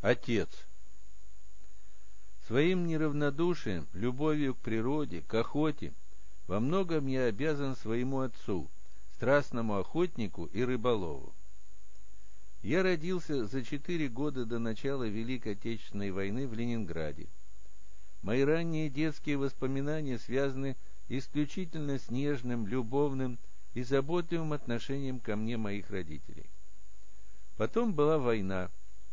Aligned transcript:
Отец. 0.00 0.48
Своим 2.46 2.86
неравнодушием, 2.86 3.86
любовью 3.92 4.54
к 4.54 4.58
природе, 4.58 5.20
к 5.20 5.34
охоте, 5.34 5.92
во 6.46 6.58
многом 6.58 7.06
я 7.06 7.24
обязан 7.26 7.76
своему 7.76 8.20
отцу, 8.20 8.70
страстному 9.16 9.76
охотнику 9.76 10.46
и 10.46 10.62
рыболову. 10.64 11.34
Я 12.62 12.82
родился 12.82 13.46
за 13.46 13.62
четыре 13.62 14.08
года 14.08 14.46
до 14.46 14.58
начала 14.58 15.06
Великой 15.06 15.52
Отечественной 15.52 16.12
войны 16.12 16.48
в 16.48 16.54
Ленинграде. 16.54 17.26
Мои 18.22 18.42
ранние 18.42 18.88
детские 18.88 19.36
воспоминания 19.36 20.18
связаны 20.18 20.76
исключительно 21.08 21.98
с 21.98 22.10
нежным, 22.10 22.66
любовным 22.66 23.38
и 23.74 23.82
заботливым 23.82 24.54
отношением 24.54 25.20
ко 25.20 25.36
мне 25.36 25.58
моих 25.58 25.90
родителей. 25.90 26.46
Потом 27.58 27.92
была 27.92 28.18
война, 28.18 28.70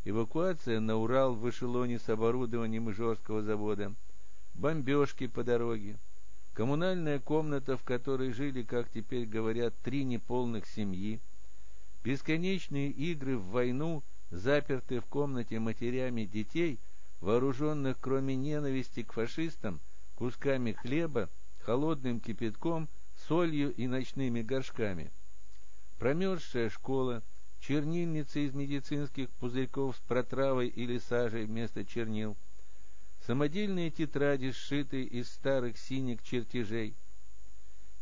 эвакуация 0.09 0.79
на 0.79 0.95
Урал 0.95 1.35
в 1.35 1.49
эшелоне 1.49 1.99
с 1.99 2.07
оборудованием 2.07 2.89
Ижорского 2.89 3.41
завода, 3.41 3.93
бомбежки 4.53 5.27
по 5.27 5.43
дороге, 5.43 5.97
коммунальная 6.53 7.19
комната, 7.19 7.75
в 7.75 7.83
которой 7.83 8.31
жили, 8.31 8.63
как 8.63 8.89
теперь 8.89 9.25
говорят, 9.25 9.73
три 9.83 10.05
неполных 10.05 10.65
семьи, 10.65 11.19
бесконечные 12.05 12.89
игры 12.89 13.37
в 13.37 13.47
войну, 13.49 14.01
запертые 14.31 15.01
в 15.01 15.05
комнате 15.07 15.59
матерями 15.59 16.23
детей, 16.23 16.79
вооруженных 17.19 17.97
кроме 17.99 18.37
ненависти 18.37 19.03
к 19.03 19.11
фашистам, 19.11 19.81
кусками 20.15 20.71
хлеба, 20.71 21.27
холодным 21.65 22.21
кипятком, 22.21 22.87
солью 23.27 23.73
и 23.73 23.87
ночными 23.87 24.41
горшками. 24.41 25.11
Промерзшая 25.99 26.69
школа, 26.69 27.23
чернильница 27.67 28.39
из 28.39 28.53
медицинских 28.53 29.29
пузырьков 29.31 29.97
с 29.97 29.99
протравой 30.07 30.69
или 30.69 30.99
сажей 30.99 31.43
вместо 31.45 31.83
чернил, 31.83 32.37
самодельные 33.25 33.91
тетради, 33.91 34.51
сшитые 34.51 35.03
из 35.03 35.29
старых 35.29 35.77
синих 35.77 36.23
чертежей, 36.23 36.95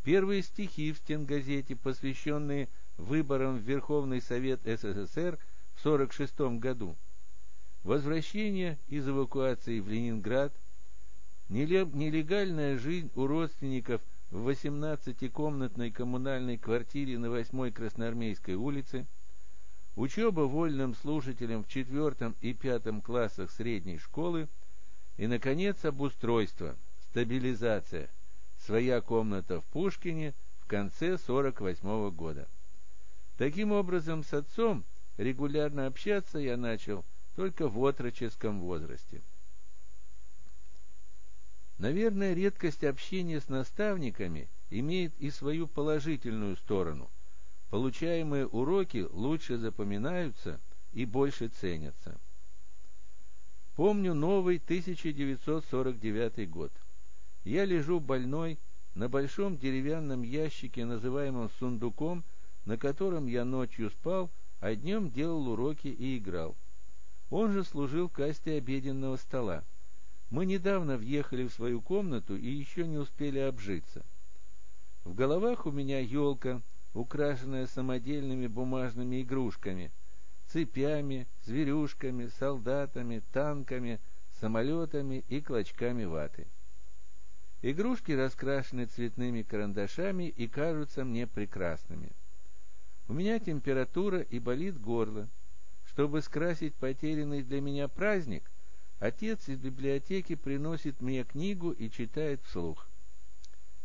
первые 0.04 0.42
стихи 0.42 0.92
в 0.92 0.98
стенгазете, 0.98 1.74
посвященные 1.74 2.68
выборам 2.96 3.58
в 3.58 3.62
Верховный 3.62 4.22
Совет 4.22 4.60
СССР 4.62 5.36
в 5.74 5.84
1946 5.84 6.60
году, 6.60 6.94
возвращение 7.82 8.78
из 8.86 9.08
эвакуации 9.08 9.80
в 9.80 9.88
Ленинград, 9.88 10.52
нелегальная 11.48 12.78
жизнь 12.78 13.10
у 13.16 13.26
родственников 13.26 14.00
в 14.30 14.48
18-комнатной 14.48 15.90
коммунальной 15.90 16.56
квартире 16.56 17.18
на 17.18 17.26
8-й 17.26 17.72
Красноармейской 17.72 18.54
улице– 18.54 19.06
учеба 19.96 20.42
вольным 20.42 20.94
слушателям 20.94 21.64
в 21.64 21.68
четвертом 21.68 22.36
и 22.42 22.52
пятом 22.52 23.00
классах 23.00 23.50
средней 23.50 23.98
школы 23.98 24.48
и, 25.16 25.26
наконец, 25.26 25.84
обустройство, 25.84 26.76
стабилизация, 27.10 28.08
своя 28.66 29.00
комната 29.00 29.60
в 29.60 29.64
Пушкине 29.66 30.34
в 30.60 30.66
конце 30.66 31.18
48 31.18 31.88
-го 31.88 32.10
года. 32.12 32.46
Таким 33.38 33.72
образом, 33.72 34.22
с 34.22 34.32
отцом 34.34 34.84
регулярно 35.16 35.86
общаться 35.86 36.38
я 36.38 36.56
начал 36.56 37.04
только 37.34 37.68
в 37.68 37.84
отроческом 37.84 38.60
возрасте. 38.60 39.22
Наверное, 41.78 42.34
редкость 42.34 42.84
общения 42.84 43.40
с 43.40 43.48
наставниками 43.48 44.48
имеет 44.70 45.12
и 45.18 45.30
свою 45.30 45.66
положительную 45.66 46.56
сторону– 46.56 47.10
получаемые 47.70 48.46
уроки 48.46 49.06
лучше 49.10 49.58
запоминаются 49.58 50.60
и 50.92 51.04
больше 51.04 51.48
ценятся. 51.48 52.18
Помню 53.74 54.14
новый 54.14 54.56
1949 54.56 56.48
год. 56.48 56.72
Я 57.44 57.64
лежу 57.64 58.00
больной 58.00 58.58
на 58.94 59.08
большом 59.08 59.58
деревянном 59.58 60.22
ящике, 60.22 60.84
называемом 60.86 61.50
сундуком, 61.58 62.24
на 62.64 62.78
котором 62.78 63.26
я 63.26 63.44
ночью 63.44 63.90
спал, 63.90 64.30
а 64.60 64.74
днем 64.74 65.10
делал 65.10 65.48
уроки 65.48 65.88
и 65.88 66.16
играл. 66.16 66.56
Он 67.28 67.52
же 67.52 67.64
служил 67.64 68.08
касте 68.08 68.56
обеденного 68.56 69.16
стола. 69.16 69.64
Мы 70.30 70.46
недавно 70.46 70.96
въехали 70.96 71.46
в 71.46 71.52
свою 71.52 71.80
комнату 71.80 72.36
и 72.36 72.48
еще 72.48 72.86
не 72.86 72.96
успели 72.96 73.38
обжиться. 73.38 74.04
В 75.04 75.14
головах 75.14 75.66
у 75.66 75.70
меня 75.70 76.00
елка, 76.00 76.62
украшенная 76.96 77.66
самодельными 77.66 78.46
бумажными 78.46 79.20
игрушками, 79.20 79.92
цепями, 80.48 81.26
зверюшками, 81.44 82.30
солдатами, 82.38 83.22
танками, 83.32 84.00
самолетами 84.40 85.22
и 85.28 85.40
клочками 85.42 86.04
ваты. 86.04 86.46
Игрушки 87.60 88.12
раскрашены 88.12 88.86
цветными 88.86 89.42
карандашами 89.42 90.28
и 90.28 90.48
кажутся 90.48 91.04
мне 91.04 91.26
прекрасными. 91.26 92.12
У 93.08 93.12
меня 93.12 93.38
температура 93.40 94.20
и 94.20 94.38
болит 94.38 94.80
горло. 94.80 95.28
Чтобы 95.84 96.22
скрасить 96.22 96.74
потерянный 96.74 97.42
для 97.42 97.60
меня 97.60 97.88
праздник, 97.88 98.42
отец 99.00 99.48
из 99.48 99.58
библиотеки 99.58 100.34
приносит 100.34 101.00
мне 101.00 101.24
книгу 101.24 101.70
и 101.72 101.90
читает 101.90 102.40
вслух. 102.42 102.86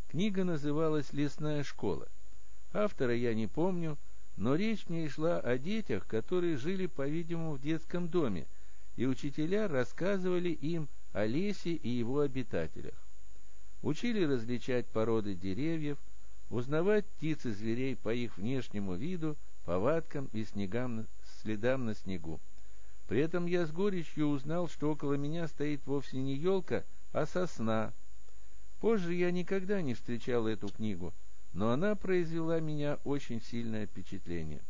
Книга 0.09 0.43
называлась 0.43 1.13
«Лесная 1.13 1.63
школа». 1.63 2.07
Автора 2.73 3.15
я 3.15 3.33
не 3.33 3.47
помню, 3.47 3.97
но 4.37 4.55
речь 4.55 4.85
в 4.85 4.89
ней 4.89 5.09
шла 5.09 5.39
о 5.39 5.57
детях, 5.57 6.07
которые 6.07 6.57
жили, 6.57 6.87
по-видимому, 6.87 7.53
в 7.53 7.61
детском 7.61 8.07
доме, 8.07 8.47
и 8.95 9.05
учителя 9.05 9.67
рассказывали 9.67 10.49
им 10.49 10.87
о 11.11 11.25
лесе 11.25 11.73
и 11.73 11.89
его 11.89 12.21
обитателях. 12.21 12.95
Учили 13.81 14.23
различать 14.23 14.85
породы 14.87 15.33
деревьев, 15.33 15.97
узнавать 16.49 17.05
птиц 17.05 17.45
и 17.45 17.51
зверей 17.51 17.95
по 17.95 18.13
их 18.13 18.37
внешнему 18.37 18.95
виду, 18.95 19.35
повадкам 19.65 20.29
и 20.33 20.43
снегам, 20.43 21.07
следам 21.41 21.85
на 21.85 21.95
снегу. 21.95 22.39
При 23.07 23.19
этом 23.19 23.45
я 23.45 23.65
с 23.65 23.71
горечью 23.71 24.27
узнал, 24.27 24.69
что 24.69 24.91
около 24.91 25.15
меня 25.15 25.47
стоит 25.47 25.85
вовсе 25.85 26.17
не 26.17 26.35
елка, 26.35 26.83
а 27.11 27.25
сосна. 27.25 27.91
Позже 28.79 29.13
я 29.13 29.31
никогда 29.31 29.81
не 29.81 29.93
встречал 29.93 30.47
эту 30.47 30.69
книгу, 30.69 31.13
но 31.53 31.71
она 31.71 31.95
произвела 31.95 32.59
меня 32.59 32.99
очень 33.03 33.41
сильное 33.41 33.85
впечатление. 33.85 34.61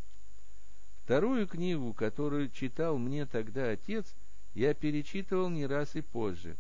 Вторую 1.04 1.48
книгу, 1.48 1.94
которую 1.94 2.50
читал 2.50 2.98
мне 2.98 3.26
тогда 3.26 3.70
отец, 3.70 4.16
я 4.54 4.74
перечитывал 4.74 5.50
не 5.50 5.66
раз 5.66 5.96
и 5.96 6.02
позже. 6.02 6.58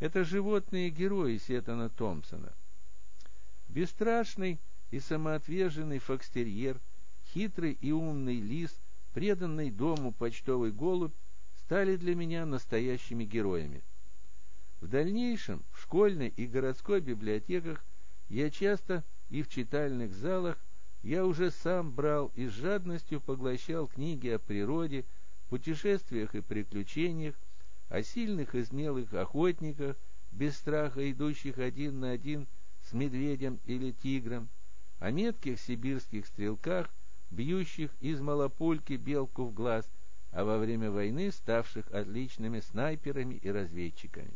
Это 0.00 0.24
«Животные 0.24 0.90
герои» 0.90 1.38
Сеттона 1.38 1.88
Томпсона. 1.88 2.52
Бесстрашный 3.68 4.58
и 4.90 4.98
самоотверженный 4.98 5.98
фокстерьер, 5.98 6.80
хитрый 7.32 7.78
и 7.80 7.92
умный 7.92 8.40
лис, 8.40 8.74
преданный 9.14 9.70
дому 9.70 10.12
почтовый 10.12 10.72
голубь 10.72 11.14
стали 11.64 11.96
для 11.96 12.14
меня 12.14 12.44
настоящими 12.44 13.24
героями. 13.24 13.82
В 14.80 14.88
дальнейшем 14.88 15.62
в 15.72 15.82
школьной 15.82 16.28
и 16.36 16.46
городской 16.46 17.00
библиотеках 17.00 17.84
я 18.28 18.50
часто 18.50 19.04
и 19.32 19.42
в 19.42 19.48
читальных 19.48 20.12
залах 20.12 20.58
я 21.02 21.24
уже 21.24 21.50
сам 21.50 21.90
брал 21.90 22.30
и 22.36 22.46
с 22.46 22.52
жадностью 22.52 23.18
поглощал 23.18 23.86
книги 23.86 24.28
о 24.28 24.38
природе, 24.38 25.04
путешествиях 25.48 26.34
и 26.34 26.42
приключениях, 26.42 27.34
о 27.88 28.02
сильных 28.02 28.54
и 28.54 28.62
смелых 28.62 29.12
охотниках, 29.14 29.96
без 30.32 30.56
страха 30.56 31.10
идущих 31.10 31.58
один 31.58 32.00
на 32.00 32.10
один 32.10 32.46
с 32.84 32.92
медведем 32.92 33.58
или 33.64 33.92
тигром, 33.92 34.48
о 34.98 35.10
метких 35.10 35.58
сибирских 35.58 36.26
стрелках, 36.26 36.90
бьющих 37.30 37.90
из 38.00 38.20
малопульки 38.20 38.94
белку 38.94 39.44
в 39.44 39.54
глаз, 39.54 39.90
а 40.30 40.44
во 40.44 40.58
время 40.58 40.90
войны 40.90 41.32
ставших 41.32 41.90
отличными 41.90 42.60
снайперами 42.60 43.36
и 43.36 43.50
разведчиками. 43.50 44.32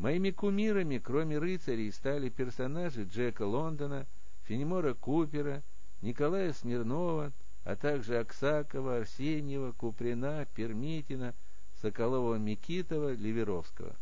Моими 0.00 0.30
кумирами, 0.30 0.96
кроме 0.96 1.36
рыцарей, 1.36 1.92
стали 1.92 2.30
персонажи 2.30 3.04
Джека 3.04 3.42
Лондона, 3.42 4.06
Фенемора 4.44 4.94
Купера, 4.94 5.62
Николая 6.00 6.54
Смирнова, 6.54 7.32
а 7.64 7.76
также 7.76 8.18
Аксакова, 8.18 8.96
Арсеньева, 8.96 9.72
Куприна, 9.72 10.46
Пермитина, 10.54 11.34
Соколова-Микитова, 11.82 13.14
Ливеровского. 13.14 13.94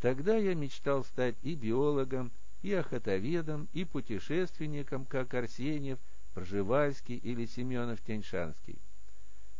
Тогда 0.00 0.36
я 0.36 0.56
мечтал 0.56 1.04
стать 1.04 1.36
и 1.44 1.54
биологом, 1.54 2.32
и 2.62 2.72
охотоведом, 2.72 3.68
и 3.72 3.84
путешественником, 3.84 5.04
как 5.04 5.32
Арсеньев, 5.32 6.00
Пржевальский 6.34 7.18
или 7.18 7.46
Семенов-Тяньшанский. 7.46 8.78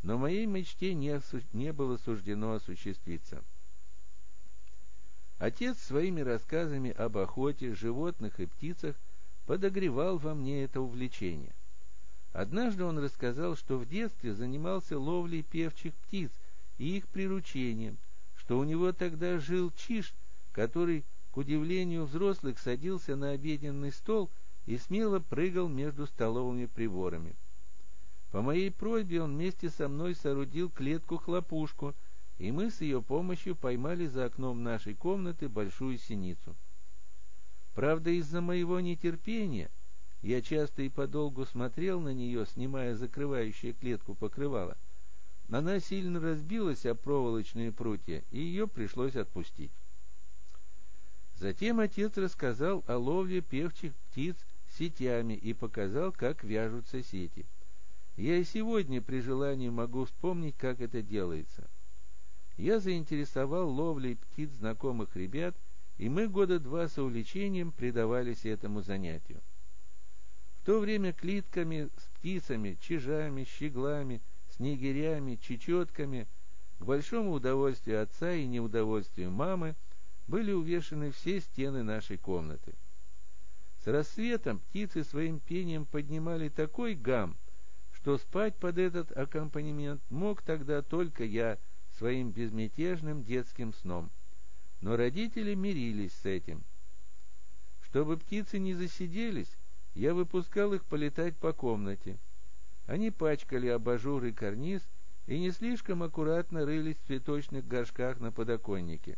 Но 0.02 0.18
моей 0.18 0.46
мечте 0.46 0.94
не, 0.94 1.20
не 1.52 1.72
было 1.72 1.96
суждено 1.98 2.54
осуществиться. 2.54 3.40
Отец 5.42 5.76
своими 5.78 6.20
рассказами 6.20 6.92
об 6.92 7.18
охоте, 7.18 7.74
животных 7.74 8.38
и 8.38 8.46
птицах 8.46 8.94
подогревал 9.44 10.16
во 10.16 10.36
мне 10.36 10.62
это 10.62 10.80
увлечение. 10.80 11.50
Однажды 12.32 12.84
он 12.84 13.00
рассказал, 13.00 13.56
что 13.56 13.76
в 13.76 13.88
детстве 13.88 14.34
занимался 14.34 14.96
ловлей 14.96 15.42
певчих 15.42 15.94
птиц 15.94 16.30
и 16.78 16.96
их 16.96 17.08
приручением, 17.08 17.96
что 18.36 18.56
у 18.56 18.62
него 18.62 18.92
тогда 18.92 19.40
жил 19.40 19.72
Чиш, 19.76 20.14
который, 20.52 21.02
к 21.32 21.36
удивлению 21.36 22.04
взрослых, 22.04 22.60
садился 22.60 23.16
на 23.16 23.30
обеденный 23.30 23.90
стол 23.90 24.30
и 24.66 24.78
смело 24.78 25.18
прыгал 25.18 25.66
между 25.66 26.06
столовыми 26.06 26.66
приборами. 26.66 27.34
По 28.30 28.42
моей 28.42 28.70
просьбе 28.70 29.20
он 29.20 29.34
вместе 29.34 29.70
со 29.70 29.88
мной 29.88 30.14
соорудил 30.14 30.70
клетку-хлопушку, 30.70 31.94
и 32.38 32.50
мы 32.50 32.70
с 32.70 32.80
ее 32.80 33.02
помощью 33.02 33.54
поймали 33.54 34.06
за 34.06 34.26
окном 34.26 34.62
нашей 34.62 34.94
комнаты 34.94 35.48
большую 35.48 35.98
синицу. 35.98 36.56
Правда, 37.74 38.10
из-за 38.10 38.40
моего 38.40 38.80
нетерпения 38.80 39.70
я 40.22 40.40
часто 40.40 40.82
и 40.82 40.88
подолгу 40.88 41.44
смотрел 41.46 42.00
на 42.00 42.12
нее, 42.12 42.46
снимая 42.46 42.94
закрывающее 42.94 43.72
клетку 43.72 44.14
покрывало. 44.14 44.76
Она 45.50 45.80
сильно 45.80 46.20
разбилась 46.20 46.86
о 46.86 46.94
проволочные 46.94 47.72
прутья, 47.72 48.22
и 48.30 48.40
ее 48.40 48.66
пришлось 48.66 49.16
отпустить. 49.16 49.72
Затем 51.38 51.80
отец 51.80 52.16
рассказал 52.16 52.84
о 52.86 52.96
ловле 52.96 53.40
певчих 53.40 53.92
птиц 53.94 54.36
сетями 54.78 55.34
и 55.34 55.52
показал, 55.52 56.12
как 56.12 56.44
вяжутся 56.44 57.02
сети. 57.02 57.44
Я 58.16 58.36
и 58.36 58.44
сегодня 58.44 59.02
при 59.02 59.20
желании 59.20 59.68
могу 59.68 60.04
вспомнить, 60.04 60.56
как 60.56 60.80
это 60.80 61.02
делается. 61.02 61.68
Я 62.62 62.78
заинтересовал 62.78 63.68
ловлей 63.68 64.14
птиц 64.14 64.50
знакомых 64.52 65.16
ребят, 65.16 65.56
и 65.98 66.08
мы 66.08 66.28
года 66.28 66.60
два 66.60 66.86
с 66.86 66.96
увлечением 66.96 67.72
предавались 67.72 68.44
этому 68.44 68.82
занятию. 68.82 69.40
В 70.54 70.66
то 70.66 70.78
время 70.78 71.12
клитками 71.12 71.88
с 71.96 72.02
птицами, 72.16 72.78
чижами, 72.80 73.48
щеглами, 73.58 74.22
снегирями, 74.48 75.40
чечетками, 75.42 76.28
к 76.78 76.84
большому 76.84 77.32
удовольствию 77.32 78.00
отца 78.00 78.32
и 78.32 78.46
неудовольствию 78.46 79.32
мамы, 79.32 79.74
были 80.28 80.52
увешаны 80.52 81.10
все 81.10 81.40
стены 81.40 81.82
нашей 81.82 82.16
комнаты. 82.16 82.74
С 83.82 83.88
рассветом 83.88 84.60
птицы 84.60 85.02
своим 85.02 85.40
пением 85.40 85.84
поднимали 85.84 86.48
такой 86.48 86.94
гам, 86.94 87.36
что 87.90 88.18
спать 88.18 88.54
под 88.54 88.78
этот 88.78 89.10
аккомпанемент 89.16 90.00
мог 90.10 90.42
тогда 90.42 90.80
только 90.82 91.24
я 91.24 91.58
своим 92.02 92.32
безмятежным 92.32 93.22
детским 93.22 93.72
сном. 93.72 94.10
Но 94.80 94.96
родители 94.96 95.54
мирились 95.54 96.12
с 96.12 96.26
этим. 96.26 96.64
Чтобы 97.80 98.16
птицы 98.16 98.58
не 98.58 98.74
засиделись, 98.74 99.56
я 99.94 100.12
выпускал 100.12 100.74
их 100.74 100.84
полетать 100.84 101.36
по 101.36 101.52
комнате. 101.52 102.18
Они 102.86 103.12
пачкали 103.12 103.68
абажур 103.68 104.24
и 104.24 104.32
карниз 104.32 104.82
и 105.28 105.38
не 105.38 105.52
слишком 105.52 106.02
аккуратно 106.02 106.66
рылись 106.66 106.96
в 106.96 107.06
цветочных 107.06 107.68
горшках 107.68 108.18
на 108.18 108.32
подоконнике. 108.32 109.16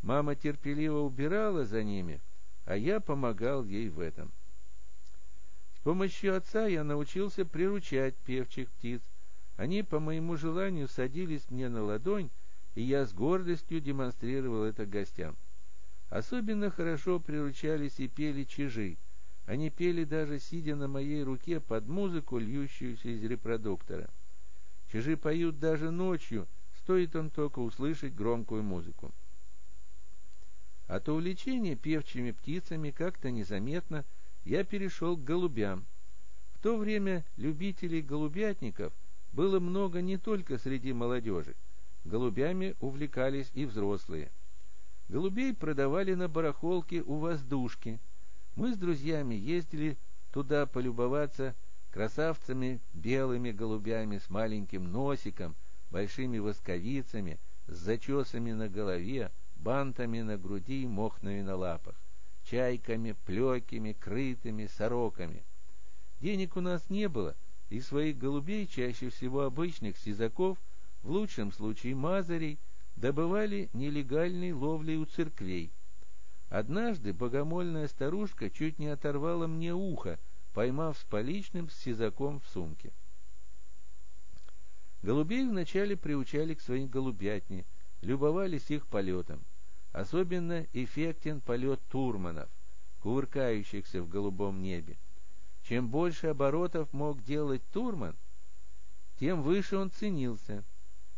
Мама 0.00 0.34
терпеливо 0.34 1.00
убирала 1.00 1.66
за 1.66 1.82
ними, 1.82 2.22
а 2.64 2.74
я 2.78 3.00
помогал 3.00 3.66
ей 3.66 3.90
в 3.90 4.00
этом. 4.00 4.32
С 5.76 5.80
помощью 5.80 6.34
отца 6.34 6.66
я 6.68 6.84
научился 6.84 7.44
приручать 7.44 8.14
певчих 8.24 8.70
птиц. 8.70 9.02
Они, 9.58 9.82
по 9.82 10.00
моему 10.00 10.38
желанию, 10.38 10.88
садились 10.88 11.50
мне 11.50 11.68
на 11.68 11.84
ладонь, 11.84 12.30
и 12.74 12.80
я 12.82 13.04
с 13.04 13.12
гордостью 13.12 13.82
демонстрировал 13.82 14.64
это 14.64 14.86
гостям. 14.86 15.36
Особенно 16.08 16.70
хорошо 16.70 17.20
приручались 17.20 18.00
и 18.00 18.08
пели 18.08 18.44
чижи— 18.44 18.96
они 19.48 19.70
пели 19.70 20.04
даже 20.04 20.40
сидя 20.40 20.76
на 20.76 20.88
моей 20.88 21.22
руке 21.22 21.58
под 21.58 21.88
музыку, 21.88 22.36
льющуюся 22.36 23.08
из 23.08 23.24
репродуктора. 23.24 24.10
Чижи 24.92 25.16
поют 25.16 25.58
даже 25.58 25.90
ночью, 25.90 26.46
стоит 26.76 27.14
им 27.14 27.30
только 27.30 27.60
услышать 27.60 28.14
громкую 28.14 28.62
музыку. 28.62 29.10
От 30.86 31.08
увлечения 31.08 31.76
певчими 31.76 32.32
птицами 32.32 32.90
как-то 32.90 33.30
незаметно 33.30 34.04
я 34.44 34.64
перешел 34.64 35.16
к 35.16 35.24
голубям. 35.24 35.86
В 36.52 36.58
то 36.58 36.76
время 36.76 37.24
любителей 37.38 38.02
голубятников 38.02 38.92
было 39.32 39.60
много 39.60 40.00
не 40.00 40.16
только 40.16 40.58
среди 40.58 40.92
молодежи. 40.92 41.54
Голубями 42.04 42.74
увлекались 42.80 43.50
и 43.54 43.64
взрослые. 43.64 44.30
Голубей 45.08 45.54
продавали 45.54 46.14
на 46.14 46.28
барахолке 46.28 47.02
у 47.02 47.16
воздушки– 47.16 48.00
мы 48.58 48.74
с 48.74 48.76
друзьями 48.76 49.36
ездили 49.36 49.96
туда 50.32 50.66
полюбоваться 50.66 51.54
красавцами 51.92 52.80
белыми 52.92 53.52
голубями 53.52 54.18
с 54.18 54.28
маленьким 54.30 54.90
носиком, 54.90 55.54
большими 55.92 56.38
восковицами, 56.38 57.38
с 57.68 57.76
зачесами 57.76 58.50
на 58.50 58.68
голове, 58.68 59.30
бантами 59.54 60.22
на 60.22 60.36
груди 60.36 60.82
и 60.82 60.88
мохнами 60.88 61.40
на 61.42 61.54
лапах, 61.54 61.94
чайками, 62.42 63.14
плеками, 63.26 63.92
крытыми, 63.92 64.66
сороками. 64.66 65.44
Денег 66.20 66.56
у 66.56 66.60
нас 66.60 66.90
не 66.90 67.08
было, 67.08 67.36
и 67.70 67.80
своих 67.80 68.18
голубей, 68.18 68.66
чаще 68.66 69.10
всего 69.10 69.42
обычных 69.42 69.96
сизаков, 69.98 70.58
в 71.02 71.10
лучшем 71.10 71.52
случае 71.52 71.94
мазарей, 71.94 72.58
добывали 72.96 73.68
нелегальной 73.72 74.52
ловлей 74.52 74.96
у 74.96 75.04
церквей, 75.04 75.70
Однажды 76.50 77.12
богомольная 77.12 77.88
старушка 77.88 78.48
чуть 78.48 78.78
не 78.78 78.88
оторвала 78.88 79.46
мне 79.46 79.74
ухо, 79.74 80.18
поймав 80.54 80.98
с 80.98 81.04
поличным 81.04 81.68
с 81.68 81.74
сизаком 81.74 82.40
в 82.40 82.48
сумке. 82.48 82.90
Голубей 85.02 85.46
вначале 85.46 85.96
приучали 85.96 86.54
к 86.54 86.62
своей 86.62 86.86
голубятне, 86.86 87.66
любовались 88.00 88.70
их 88.70 88.86
полетом. 88.86 89.44
Особенно 89.92 90.66
эффектен 90.72 91.40
полет 91.40 91.80
турманов, 91.88 92.48
кувыркающихся 93.00 94.02
в 94.02 94.08
голубом 94.08 94.62
небе. 94.62 94.96
Чем 95.68 95.88
больше 95.88 96.28
оборотов 96.28 96.90
мог 96.94 97.22
делать 97.22 97.60
турман, 97.74 98.16
тем 99.20 99.42
выше 99.42 99.76
он 99.76 99.90
ценился. 99.90 100.64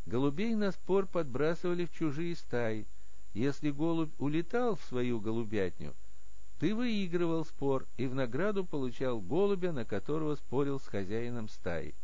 Голубей 0.06 0.56
на 0.56 0.72
спор 0.72 1.06
подбрасывали 1.06 1.84
в 1.84 1.92
чужие 1.92 2.34
стаи, 2.34 2.84
если 3.32 3.70
голубь 3.70 4.10
улетал 4.18 4.74
в 4.74 4.82
свою 4.82 5.20
голубятню, 5.20 5.94
ты 6.58 6.74
выигрывал 6.74 7.44
спор 7.44 7.86
и 7.96 8.08
в 8.08 8.14
награду 8.16 8.64
получал 8.64 9.20
голубя, 9.20 9.70
на 9.70 9.84
которого 9.84 10.34
спорил 10.34 10.80
с 10.80 10.88
хозяином 10.88 11.48
стаи. 11.48 11.94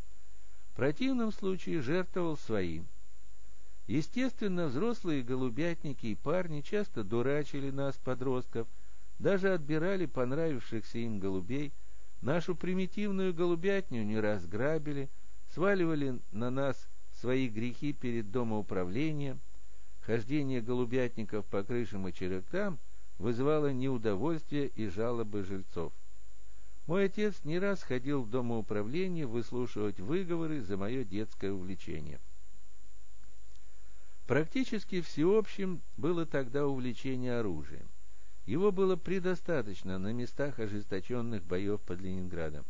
В 0.71 0.77
противном 0.77 1.33
случае 1.33 1.83
жертвовал 1.83 2.37
своим. 2.37 2.87
Естественно, 3.89 4.69
взрослые 4.69 5.25
голубятники 5.25 6.07
и 6.07 6.15
парни 6.15 6.61
часто 6.61 7.03
дурачили 7.03 7.71
нас, 7.73 7.97
подростков, 7.97 8.69
даже 9.19 9.53
отбирали 9.53 10.07
понравившихся 10.07 10.99
им 10.99 11.19
голубей, 11.19 11.73
нашу 12.27 12.55
примитивную 12.55 13.33
голубятню 13.33 14.03
не 14.05 14.21
раз 14.21 14.47
грабили, 14.47 15.09
сваливали 15.55 16.21
на 16.33 16.51
нас 16.51 16.89
свои 17.15 17.49
грехи 17.49 17.95
перед 17.95 18.31
домоуправлением, 18.31 19.41
Хождение 20.07 20.61
голубятников 20.61 21.45
по 21.47 21.65
крышам 21.65 22.07
и 22.07 22.13
черепкам 22.13 22.79
вызывало 23.19 23.73
неудовольствие 23.73 24.69
и 24.69 24.87
жалобы 24.87 25.43
жильцов. 25.43 25.93
Мой 26.87 27.07
отец 27.07 27.41
не 27.43 27.59
раз 27.59 27.83
ходил 27.83 28.23
в 28.23 28.31
домоуправление 28.31 29.27
выслушивать 29.27 29.99
выговоры 29.99 30.61
за 30.61 30.77
мое 30.77 31.03
детское 31.03 31.51
увлечение. 31.51 32.21
Практически 34.29 35.01
всеобщим 35.01 35.81
было 35.97 36.25
тогда 36.25 36.69
увлечение 36.69 37.41
оружием. 37.41 37.89
Его 38.47 38.71
было 38.71 38.95
предостаточно 38.95 39.99
на 39.99 40.13
местах 40.13 40.61
ожесточенных 40.61 41.45
боев 41.45 41.81
под 41.81 42.01
Ленинградом. 42.01 42.65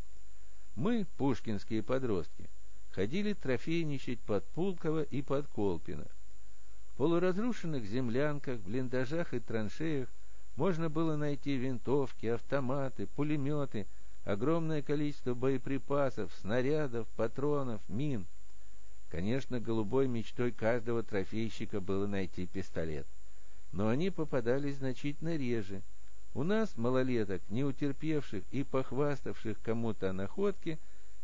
Мы, 0.75 1.07
пушкинские 1.19 1.83
подростки, 1.83 2.49
ходили 2.91 3.35
трофейничать 3.35 4.21
под 4.21 4.45
Пулково 4.47 5.03
и 5.03 5.21
под 5.21 5.47
Колпино, 5.49 6.07
полуразрушенных 6.97 7.85
землянках, 7.85 8.61
блиндажах 8.61 9.35
и 9.35 9.39
траншеях 9.39 10.09
можно 10.57 10.89
было 10.89 11.17
найти 11.17 11.57
винтовки, 11.57 12.25
автоматы, 12.27 13.07
пулеметы, 13.07 13.87
огромное 14.25 14.81
количество 14.81 15.35
боеприпасов, 15.35 16.33
снарядов, 16.41 17.07
патронов, 17.17 17.83
мин. 17.89 18.25
Конечно, 19.11 19.61
голубой 19.61 20.09
мечтой 20.09 20.53
каждого 20.53 21.03
трофейщика 21.03 21.83
было 21.83 22.07
найти 22.07 22.47
пистолет. 22.47 23.07
Но 23.77 23.89
они 23.89 24.09
попадались 24.09 24.79
значительно 24.79 25.37
реже. 25.37 25.83
У 26.33 26.45
нас, 26.45 26.79
малолеток, 26.79 27.43
не 27.51 27.63
утерпевших 27.63 28.43
и 28.51 28.65
похваставших 28.65 29.61
кому-то 29.61 30.09
о 30.09 30.13
находке, 30.15 30.79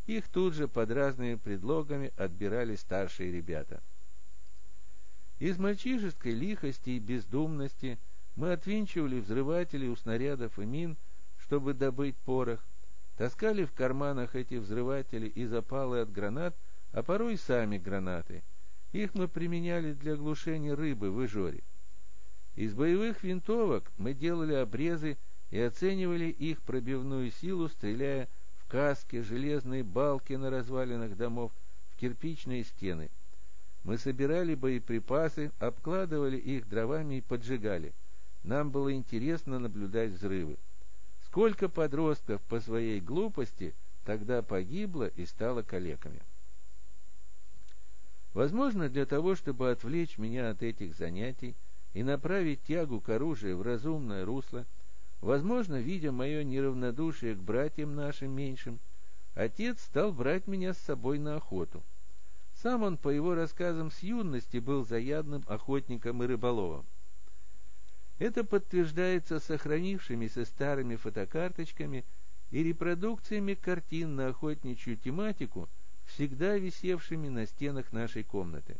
их 0.04 0.28
тут 0.28 0.52
же 0.52 0.68
под 0.68 0.90
разными 0.90 1.36
предлогами 1.36 2.12
отбирали 2.14 2.76
старшие 2.76 3.32
ребята. 3.32 3.80
Из 5.38 5.56
мальчишеской 5.56 6.32
лихости 6.32 6.90
и 6.90 6.98
бездумности 6.98 7.98
мы 8.36 8.52
отвинчивали 8.52 9.20
взрыватели 9.20 9.88
у 9.88 9.96
снарядов 9.96 10.58
и 10.58 10.66
мин, 10.66 10.98
чтобы 11.38 11.72
добыть 11.72 12.16
порох, 12.18 12.60
таскали 13.16 13.64
в 13.64 13.72
карманах 13.72 14.34
эти 14.34 14.56
взрыватели 14.56 15.26
и 15.26 15.46
запалы 15.46 16.00
от 16.02 16.12
гранат, 16.12 16.54
а 16.92 17.02
порой 17.02 17.38
сами 17.38 17.78
гранаты. 17.78 18.42
Их 18.92 19.14
мы 19.14 19.26
применяли 19.26 19.94
для 19.94 20.16
глушения 20.16 20.76
рыбы 20.76 21.10
в 21.10 21.24
Ижоре. 21.24 21.62
Из 22.54 22.74
боевых 22.74 23.22
винтовок 23.22 23.90
мы 23.96 24.12
делали 24.12 24.54
обрезы 24.54 25.16
и 25.50 25.58
оценивали 25.58 26.26
их 26.26 26.60
пробивную 26.62 27.30
силу, 27.30 27.68
стреляя 27.68 28.28
в 28.58 28.68
каски, 28.68 29.22
железные 29.22 29.82
балки 29.82 30.34
на 30.34 30.50
развалинах 30.50 31.16
домов, 31.16 31.52
в 31.90 31.96
кирпичные 32.00 32.64
стены. 32.64 33.10
Мы 33.84 33.98
собирали 33.98 34.54
боеприпасы, 34.54 35.50
обкладывали 35.58 36.36
их 36.36 36.68
дровами 36.68 37.16
и 37.16 37.20
поджигали. 37.20 37.92
Нам 38.44 38.70
было 38.70 38.92
интересно 38.92 39.58
наблюдать 39.58 40.10
взрывы. 40.10 40.56
Сколько 41.26 41.68
подростков 41.68 42.40
по 42.42 42.60
своей 42.60 43.00
глупости 43.00 43.74
тогда 44.04 44.42
погибло 44.42 45.06
и 45.08 45.24
стало 45.24 45.62
калеками. 45.62 46.20
Возможно, 48.34 48.88
для 48.88 49.06
того, 49.06 49.36
чтобы 49.36 49.70
отвлечь 49.70 50.18
меня 50.18 50.50
от 50.50 50.62
этих 50.62 50.94
занятий 50.94 51.54
и 51.94 52.02
направить 52.02 52.62
тягу 52.62 53.00
к 53.00 53.08
оружию 53.10 53.58
в 53.58 53.62
разумное 53.62 54.24
русло, 54.24 54.66
возможно, 55.20 55.80
видя 55.80 56.12
мое 56.12 56.42
неравнодушие 56.44 57.34
к 57.34 57.38
братьям 57.38 57.94
нашим 57.94 58.30
меньшим, 58.30 58.80
отец 59.34 59.82
стал 59.82 60.12
брать 60.12 60.46
меня 60.46 60.74
с 60.74 60.78
собой 60.78 61.18
на 61.18 61.36
охоту. 61.36 61.82
Сам 62.54 62.82
он, 62.82 62.96
по 62.96 63.08
его 63.08 63.34
рассказам 63.34 63.90
с 63.90 64.00
юности, 64.00 64.58
был 64.58 64.84
заядлым 64.84 65.42
охотником 65.46 66.22
и 66.22 66.26
рыболовом. 66.26 66.84
Это 68.18 68.44
подтверждается 68.44 69.40
сохранившимися 69.40 70.44
старыми 70.44 70.96
фотокарточками 70.96 72.04
и 72.52 72.62
репродукциями 72.62 73.54
картин 73.54 74.14
на 74.14 74.28
охотничью 74.28 74.96
тематику, 74.96 75.68
всегда 76.04 76.56
висевшими 76.56 77.28
на 77.28 77.46
стенах 77.46 77.92
нашей 77.92 78.22
комнаты. 78.22 78.76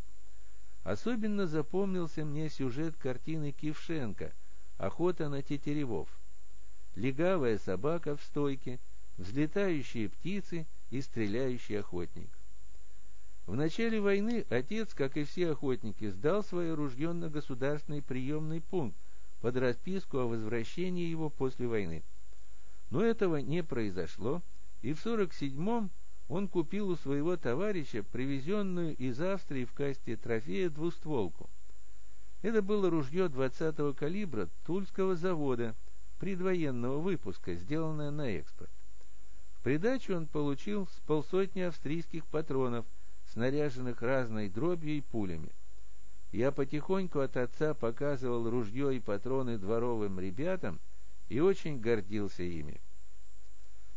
Особенно 0.84 1.46
запомнился 1.46 2.24
мне 2.24 2.48
сюжет 2.48 2.96
картины 2.96 3.52
Кившенко 3.52 4.32
«Охота 4.78 5.28
на 5.28 5.42
тетеревов». 5.42 6.08
Легавая 6.96 7.58
собака 7.58 8.16
в 8.16 8.22
стойке, 8.22 8.80
взлетающие 9.16 10.08
птицы 10.08 10.66
и 10.90 11.00
стреляющий 11.00 11.78
охотник. 11.78 12.28
В 13.46 13.54
начале 13.54 14.00
войны 14.00 14.44
отец, 14.50 14.92
как 14.92 15.16
и 15.16 15.24
все 15.24 15.52
охотники, 15.52 16.08
сдал 16.08 16.42
свое 16.42 16.74
ружье 16.74 17.12
на 17.12 17.28
государственный 17.28 18.02
приемный 18.02 18.60
пункт, 18.60 18.96
под 19.40 19.56
расписку 19.56 20.18
о 20.18 20.26
возвращении 20.26 21.06
его 21.06 21.28
после 21.30 21.66
войны. 21.66 22.02
Но 22.90 23.02
этого 23.02 23.36
не 23.36 23.62
произошло, 23.62 24.42
и 24.82 24.92
в 24.92 25.04
47-м 25.04 25.90
он 26.32 26.48
купил 26.48 26.88
у 26.88 26.96
своего 26.96 27.36
товарища 27.36 28.02
привезенную 28.02 28.96
из 28.96 29.20
Австрии 29.20 29.66
в 29.66 29.74
касте 29.74 30.16
трофея 30.16 30.70
двустволку. 30.70 31.50
Это 32.40 32.62
было 32.62 32.88
ружье 32.88 33.26
20-го 33.26 33.92
калибра 33.92 34.48
Тульского 34.64 35.14
завода, 35.14 35.76
предвоенного 36.18 37.00
выпуска, 37.00 37.54
сделанное 37.54 38.10
на 38.10 38.30
экспорт. 38.30 38.70
В 39.56 39.62
придачу 39.62 40.16
он 40.16 40.26
получил 40.26 40.86
с 40.86 41.00
полсотни 41.06 41.60
австрийских 41.60 42.24
патронов, 42.24 42.86
снаряженных 43.26 44.00
разной 44.00 44.48
дробью 44.48 44.96
и 44.96 45.00
пулями. 45.02 45.52
Я 46.32 46.50
потихоньку 46.50 47.20
от 47.20 47.36
отца 47.36 47.74
показывал 47.74 48.48
ружье 48.48 48.96
и 48.96 49.00
патроны 49.00 49.58
дворовым 49.58 50.18
ребятам 50.18 50.80
и 51.28 51.40
очень 51.40 51.78
гордился 51.78 52.42
ими. 52.42 52.80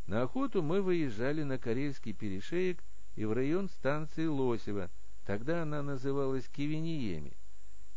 На 0.08 0.24
охоту 0.24 0.62
мы 0.62 0.82
выезжали 0.82 1.44
на 1.44 1.58
Карельский 1.58 2.14
перешеек 2.14 2.84
и 3.16 3.26
в 3.26 3.34
район 3.34 3.70
станции 3.70 4.26
Лосева, 4.26 4.90
тогда 5.26 5.64
она 5.64 5.82
называлась 5.82 6.48
Кивиниеми, 6.48 7.34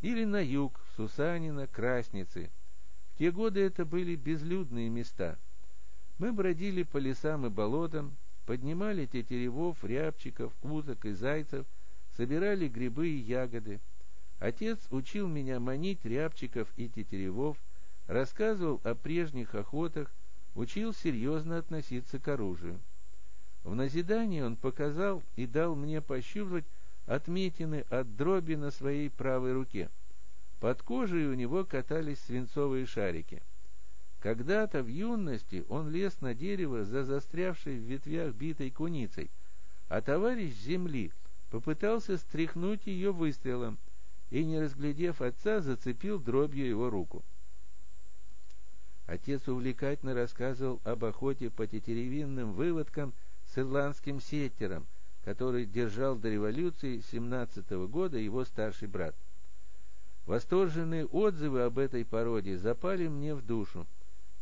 или 0.01 0.25
на 0.25 0.43
юг, 0.43 0.81
Сусанина, 0.97 1.67
Красницы. 1.67 2.51
В 3.15 3.19
те 3.19 3.31
годы 3.31 3.61
это 3.61 3.85
были 3.85 4.17
безлюдные 4.17 4.89
места. 4.89 5.39
Мы 6.19 6.33
бродили 6.33 6.83
по 6.83 6.99
лесам 6.99 7.47
и 7.47 7.51
болотам, 7.51 8.17
поднимали 8.47 9.07
тетеревов, 9.07 9.85
рябчиков, 9.85 10.53
уток 10.63 11.05
и 11.05 11.13
зайцев, 11.13 11.67
собирали 12.17 12.69
грибы 12.69 13.09
и 13.09 13.19
ягоды, 13.19 13.81
Отец 14.39 14.79
учил 14.91 15.27
меня 15.27 15.59
манить 15.59 16.05
рябчиков 16.05 16.69
и 16.77 16.89
тетеревов, 16.89 17.57
рассказывал 18.07 18.81
о 18.85 18.95
прежних 18.95 19.55
охотах, 19.55 20.13
учил 20.59 20.93
серьезно 20.93 21.59
относиться 21.59 22.19
к 22.19 22.27
оружию. 22.27 22.81
В 23.63 23.77
назидании 23.77 24.41
он 24.41 24.57
показал 24.57 25.23
и 25.37 25.47
дал 25.47 25.77
мне 25.77 26.01
пощупать 26.01 26.65
отметины 27.07 27.85
от 27.91 28.17
дроби 28.17 28.57
на 28.57 28.73
своей 28.73 29.09
правой 29.09 29.53
руке. 29.53 29.89
Под 30.59 30.83
кожей 30.83 31.27
у 31.29 31.35
него 31.35 31.65
катались 31.65 32.19
свинцовые 32.21 32.87
шарики. 32.87 33.41
Когда-то 34.19 34.83
в 34.83 34.89
юности 34.89 35.65
он 35.69 35.91
лез 35.91 36.21
на 36.21 36.35
дерево 36.35 36.85
за 36.85 37.05
застрявшей 37.05 37.79
в 37.79 37.83
ветвях 37.83 38.35
битой 38.35 38.73
куницей, 38.73 39.31
а 39.89 40.01
товарищ 40.01 40.53
земли 40.55 41.13
попытался 41.51 42.19
стряхнуть 42.19 42.87
ее 42.87 43.13
выстрелом, 43.13 43.79
и, 44.31 44.45
не 44.45 44.61
разглядев 44.61 45.23
отца, 45.23 45.61
зацепил 45.61 46.19
дробью 46.19 46.67
его 46.67 46.91
руку. 46.91 47.25
Отец 49.09 49.49
увлекательно 49.49 50.13
рассказывал 50.13 50.83
об 50.85 51.03
охоте 51.03 51.49
по 51.49 51.67
тетеревинным 51.67 52.53
выводкам 52.53 53.15
с 53.47 53.57
ирландским 53.57 54.21
сеттером, 54.21 54.87
который 55.25 55.65
держал 55.65 56.15
до 56.15 56.29
революции 56.29 57.03
17 57.11 57.65
-го 57.73 57.89
года 57.89 58.19
его 58.19 58.45
старший 58.45 58.87
брат. 58.87 59.17
Восторженные 60.27 61.07
отзывы 61.07 61.63
об 61.63 61.79
этой 61.79 62.05
породе 62.05 62.59
запали 62.59 63.09
мне 63.09 63.35
в 63.35 63.41
душу. 63.41 63.87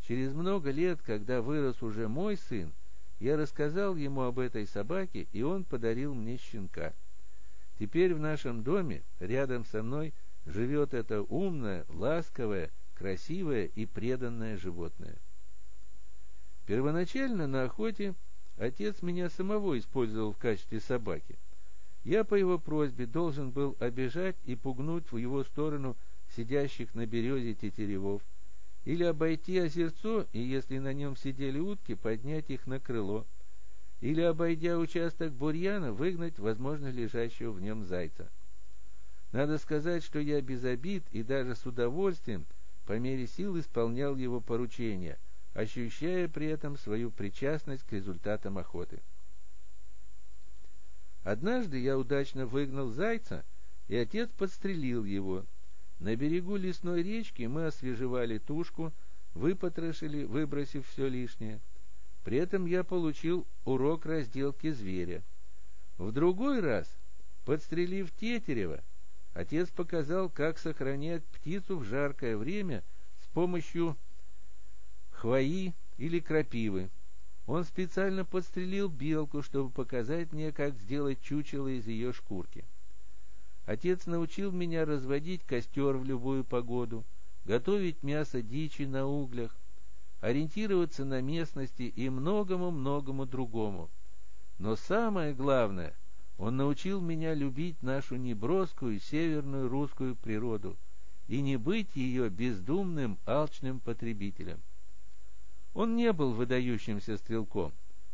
Через 0.03 0.33
много 0.33 0.73
лет, 0.73 1.01
когда 1.01 1.43
вырос 1.43 1.81
уже 1.81 2.09
мой 2.09 2.37
сын, 2.37 2.73
я 3.21 3.37
рассказал 3.37 3.95
ему 3.95 4.23
об 4.23 4.41
этой 4.41 4.67
собаке, 4.67 5.29
и 5.33 5.43
он 5.43 5.63
подарил 5.63 6.13
мне 6.13 6.39
щенка. 6.39 6.93
Теперь 7.79 8.13
в 8.15 8.19
нашем 8.19 8.65
доме 8.65 9.05
рядом 9.21 9.65
со 9.65 9.85
мной 9.85 10.13
живет 10.45 10.93
это 10.93 11.23
умное, 11.23 11.87
ласковое, 11.89 12.73
красивое 12.97 13.67
и 13.67 13.87
преданное 13.87 14.57
животное. 14.57 15.17
Первоначально 16.67 17.47
на 17.47 17.65
охоте 17.65 18.15
отец 18.57 19.03
меня 19.03 19.31
самого 19.31 19.79
использовал 19.79 20.33
в 20.33 20.39
качестве 20.39 20.81
собаки. 20.81 21.39
Я 22.05 22.25
по 22.25 22.35
его 22.35 22.59
просьбе 22.59 23.07
должен 23.07 23.51
был 23.51 23.77
обижать 23.79 24.37
и 24.45 24.55
пугнуть 24.55 25.11
в 25.11 25.17
его 25.17 25.45
сторону 25.45 25.97
сидящих 26.35 26.95
на 26.95 27.07
березе 27.07 27.55
тетеревов, 27.55 28.23
или 28.85 29.05
обойти 29.05 29.59
озерцо, 29.59 30.27
и 30.33 30.41
если 30.41 30.79
на 30.79 30.93
нем 30.93 31.17
сидели 31.17 31.59
утки, 31.59 31.95
поднять 31.95 32.51
их 32.51 32.67
на 32.67 32.79
крыло, 32.79 33.27
или, 34.01 34.21
обойдя 34.21 34.79
участок 34.79 35.33
бурьяна, 35.33 35.93
выгнать, 35.93 36.39
возможно, 36.39 36.91
лежащего 36.91 37.51
в 37.51 37.61
нем 37.61 37.85
зайца. 37.85 38.31
Надо 39.33 39.59
сказать, 39.59 40.05
что 40.05 40.19
я 40.19 40.41
без 40.41 40.65
обид 40.65 41.05
и 41.11 41.23
даже 41.23 41.57
с 41.57 41.67
удовольствием 41.67 42.47
по 42.87 42.99
мере 42.99 43.27
сил 43.27 43.59
исполнял 43.59 44.17
его 44.17 44.41
поручения, 44.41 45.19
ощущая 45.55 46.29
при 46.29 46.47
этом 46.47 46.79
свою 46.79 47.11
причастность 47.11 47.83
к 47.83 47.93
результатам 47.93 48.59
охоты. 48.59 49.03
Однажды 51.23 51.79
я 51.79 51.99
удачно 51.99 52.47
выгнал 52.47 52.89
зайца, 52.89 53.45
и 53.89 53.97
отец 53.97 54.31
подстрелил 54.31 55.05
его. 55.05 55.45
На 55.99 56.15
берегу 56.17 56.57
лесной 56.57 57.03
речки 57.03 57.43
мы 57.43 57.67
освежевали 57.67 58.39
тушку, 58.39 58.93
выпотрошили, 59.35 60.25
выбросив 60.25 60.87
все 60.87 61.09
лишнее— 61.09 61.61
при 62.27 62.39
этом 62.39 62.67
я 62.67 62.83
получил 62.83 63.47
урок 63.65 64.05
разделки 64.05 64.73
зверя. 64.73 65.23
В 65.97 66.11
другой 66.11 66.59
раз, 66.59 66.93
подстрелив 67.45 68.11
Тетерева, 68.11 68.83
отец 69.37 69.69
показал, 69.69 70.31
как 70.31 70.59
сохранять 70.59 71.23
птицу 71.27 71.77
в 71.77 71.85
жаркое 71.85 72.37
время 72.39 72.83
с 73.23 73.27
помощью 73.29 73.97
хвои 75.11 75.75
или 75.99 76.21
крапивы. 76.21 76.91
Он 77.47 77.65
специально 77.65 78.25
подстрелил 78.25 78.89
белку, 78.89 79.43
чтобы 79.43 79.71
показать 79.71 80.33
мне, 80.33 80.53
как 80.53 80.75
сделать 80.75 81.21
чучело 81.21 81.69
из 81.69 81.87
ее 81.87 82.13
шкурки. 82.13 82.65
Отец 83.67 84.07
научил 84.07 84.53
меня 84.53 84.85
разводить 84.85 85.45
костер 85.45 85.97
в 85.97 86.05
любую 86.05 86.43
погоду, 86.43 87.05
готовить 87.45 88.03
мясо 88.03 88.41
дичи 88.43 88.83
на 88.83 89.07
углях, 89.07 89.55
ориентироваться 90.21 91.05
на 91.05 91.21
местности 91.21 91.83
и 91.83 92.09
многому-многому 92.09 93.27
другому. 93.27 93.91
Но 94.59 94.77
самое 94.77 95.35
главное, 95.35 95.95
он 96.39 96.57
научил 96.57 97.01
меня 97.01 97.35
любить 97.35 97.83
нашу 97.83 98.17
неброскую 98.17 99.01
северную 99.01 99.69
русскую 99.69 100.17
природу 100.17 100.77
и 101.29 101.41
не 101.41 101.57
быть 101.57 101.95
ее 101.95 102.29
бездумным, 102.29 103.19
алчным 103.27 103.81
потребителем. 103.81 104.61
Он 105.75 105.97
не 105.97 106.13
был 106.13 106.33
выдающимся 106.33 107.17
стрелком. 107.17 107.73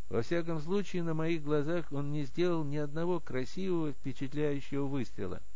Во 0.08 0.22
всяком 0.22 0.60
случае, 0.60 1.02
на 1.02 1.14
моих 1.14 1.42
глазах 1.42 1.90
он 1.92 2.12
не 2.12 2.24
сделал 2.24 2.64
ни 2.64 2.76
одного 2.76 3.20
красивого, 3.20 3.92
впечатляющего 3.92 4.86
выстрела— 4.86 5.40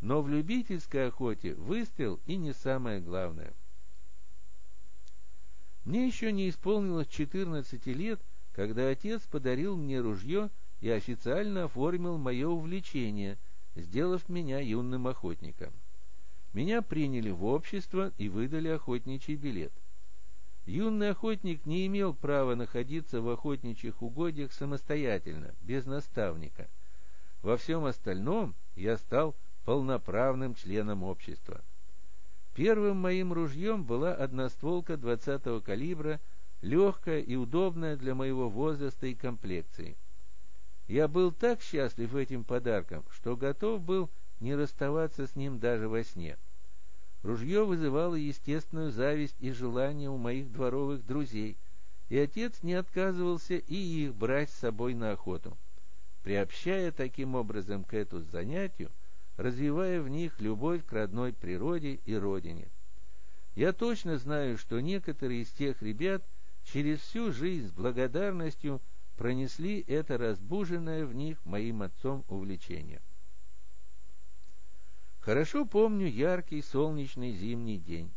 но 0.00 0.22
в 0.22 0.28
любительской 0.28 1.08
охоте 1.08 1.54
выстрел 1.54 2.20
и 2.26 2.36
не 2.36 2.52
самое 2.52 3.00
главное. 3.00 3.52
Мне 5.84 6.06
еще 6.06 6.32
не 6.32 6.48
исполнилось 6.48 7.08
14 7.08 7.86
лет, 7.86 8.20
когда 8.52 8.88
отец 8.88 9.22
подарил 9.22 9.76
мне 9.76 10.00
ружье 10.00 10.50
и 10.80 10.88
официально 10.88 11.64
оформил 11.64 12.18
мое 12.18 12.48
увлечение, 12.48 13.38
сделав 13.74 14.28
меня 14.28 14.60
юным 14.60 15.06
охотником. 15.06 15.72
Меня 16.52 16.82
приняли 16.82 17.30
в 17.30 17.44
общество 17.44 18.12
и 18.18 18.28
выдали 18.28 18.68
охотничий 18.68 19.36
билет. 19.36 19.72
Юный 20.66 21.10
охотник 21.10 21.64
не 21.66 21.86
имел 21.86 22.14
права 22.14 22.54
находиться 22.54 23.20
в 23.20 23.28
охотничьих 23.28 24.02
угодьях 24.02 24.52
самостоятельно, 24.52 25.54
без 25.62 25.86
наставника. 25.86 26.68
Во 27.42 27.56
всем 27.56 27.84
остальном 27.84 28.54
я 28.74 28.96
стал 28.98 29.34
полноправным 29.64 30.54
членом 30.54 31.02
общества. 31.02 31.62
Первым 32.54 32.98
моим 32.98 33.32
ружьем 33.32 33.84
была 33.84 34.12
одностволка 34.12 34.94
20-го 34.94 35.60
калибра, 35.60 36.20
легкая 36.60 37.20
и 37.20 37.36
удобная 37.36 37.96
для 37.96 38.14
моего 38.14 38.50
возраста 38.50 39.06
и 39.06 39.14
комплекции. 39.14 39.96
Я 40.90 41.06
был 41.06 41.30
так 41.30 41.62
счастлив 41.62 42.16
этим 42.16 42.42
подарком, 42.42 43.04
что 43.12 43.36
готов 43.36 43.80
был 43.80 44.10
не 44.40 44.56
расставаться 44.56 45.28
с 45.28 45.36
ним 45.36 45.60
даже 45.60 45.88
во 45.88 46.02
сне. 46.02 46.36
Ружье 47.22 47.64
вызывало 47.64 48.16
естественную 48.16 48.90
зависть 48.90 49.36
и 49.38 49.52
желание 49.52 50.10
у 50.10 50.16
моих 50.16 50.50
дворовых 50.50 51.06
друзей, 51.06 51.56
и 52.08 52.18
отец 52.18 52.64
не 52.64 52.74
отказывался 52.74 53.54
и 53.54 53.76
их 53.76 54.16
брать 54.16 54.50
с 54.50 54.58
собой 54.58 54.94
на 54.94 55.12
охоту, 55.12 55.56
приобщая 56.24 56.90
таким 56.90 57.36
образом 57.36 57.84
к 57.84 57.94
эту 57.94 58.22
занятию, 58.22 58.90
развивая 59.36 60.02
в 60.02 60.08
них 60.08 60.40
любовь 60.40 60.84
к 60.84 60.92
родной 60.92 61.32
природе 61.32 62.00
и 62.04 62.16
родине. 62.16 62.66
Я 63.54 63.72
точно 63.72 64.18
знаю, 64.18 64.58
что 64.58 64.80
некоторые 64.80 65.42
из 65.42 65.50
тех 65.50 65.80
ребят 65.82 66.24
через 66.64 66.98
всю 66.98 67.30
жизнь 67.30 67.68
с 67.68 67.70
благодарностью 67.70 68.80
пронесли 69.20 69.84
это 69.86 70.16
разбуженное 70.16 71.04
в 71.04 71.14
них 71.14 71.36
моим 71.44 71.82
отцом 71.82 72.24
увлечение. 72.28 73.02
Хорошо 75.20 75.66
помню 75.66 76.06
яркий 76.06 76.62
солнечный 76.62 77.32
зимний 77.32 77.76
день. 77.76 78.10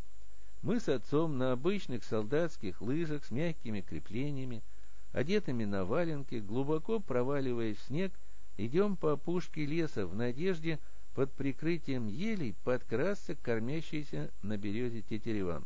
Мы 0.61 0.79
с 0.79 0.87
отцом 0.87 1.37
на 1.37 1.51
обычных 1.51 2.05
солдатских 2.05 2.81
лыжах 2.81 3.25
с 3.25 3.31
мягкими 3.31 3.81
креплениями, 3.81 4.63
одетыми 5.11 5.65
на 5.65 5.83
валенки, 5.83 6.35
глубоко 6.35 7.01
проваливаясь 7.01 7.79
в 7.79 7.83
снег, 7.83 8.13
идем 8.55 8.95
по 8.95 9.11
опушке 9.11 9.65
леса 9.65 10.07
в 10.07 10.15
надежде 10.15 10.79
под 11.15 11.33
прикрытием 11.33 12.07
елей 12.07 12.55
подкрасться 12.63 13.35
к 13.35 13.41
кормящейся 13.41 14.31
на 14.41 14.57
березе 14.57 15.01
тетеревам. 15.01 15.65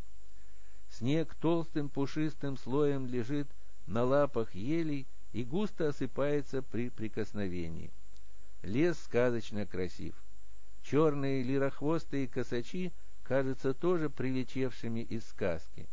Снег 0.89 1.35
толстым 1.35 1.89
пушистым 1.89 2.57
слоем 2.57 3.05
лежит 3.05 3.47
на 3.85 4.03
лапах 4.03 4.55
елей 4.55 5.05
и 5.33 5.43
густо 5.43 5.89
осыпается 5.89 6.61
при 6.61 6.89
прикосновении. 6.89 7.91
Лес 8.63 8.99
сказочно 8.99 9.65
красив. 9.65 10.15
Черные 10.83 11.43
лирохвостые 11.43 12.27
косачи 12.27 12.91
кажутся 13.23 13.73
тоже 13.73 14.09
прилетевшими 14.09 15.01
из 15.01 15.27
сказки. 15.27 15.87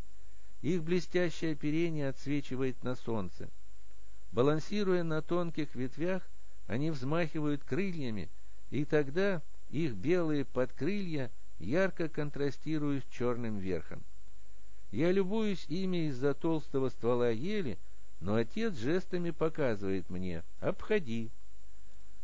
Их 0.63 0.83
блестящее 0.83 1.53
оперение 1.53 2.09
отсвечивает 2.09 2.83
на 2.85 2.95
солнце. 2.95 3.51
Балансируя 4.33 5.03
на 5.03 5.21
тонких 5.21 5.75
ветвях, 5.75 6.23
они 6.67 6.91
взмахивают 6.91 7.63
крыльями, 7.65 8.29
и 8.71 8.85
тогда 8.85 9.43
их 9.71 9.95
белые 9.95 10.45
подкрылья 10.45 11.31
ярко 11.59 12.09
контрастируют 12.09 13.05
с 13.05 13.15
черным 13.15 13.59
верхом. 13.59 14.03
Я 14.91 15.11
любуюсь 15.13 15.67
ими 15.69 16.09
из-за 16.09 16.35
толстого 16.35 16.89
ствола 16.89 17.31
ели, 17.31 17.79
но 18.25 18.37
отец 18.37 18.75
жестами 18.77 19.31
показывает 19.31 20.09
мне 20.09 20.43
«обходи». 20.61 21.31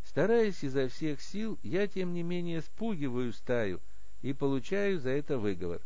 Стараясь 0.03 0.65
изо 0.65 0.89
всех 0.89 1.21
сил, 1.21 1.59
я 1.63 1.87
тем 1.87 2.15
не 2.15 2.23
менее 2.23 2.63
спугиваю 2.63 3.35
стаю 3.35 3.81
и 4.23 4.33
получаю 4.33 4.99
за 4.99 5.11
это 5.11 5.37
выговор. 5.37 5.83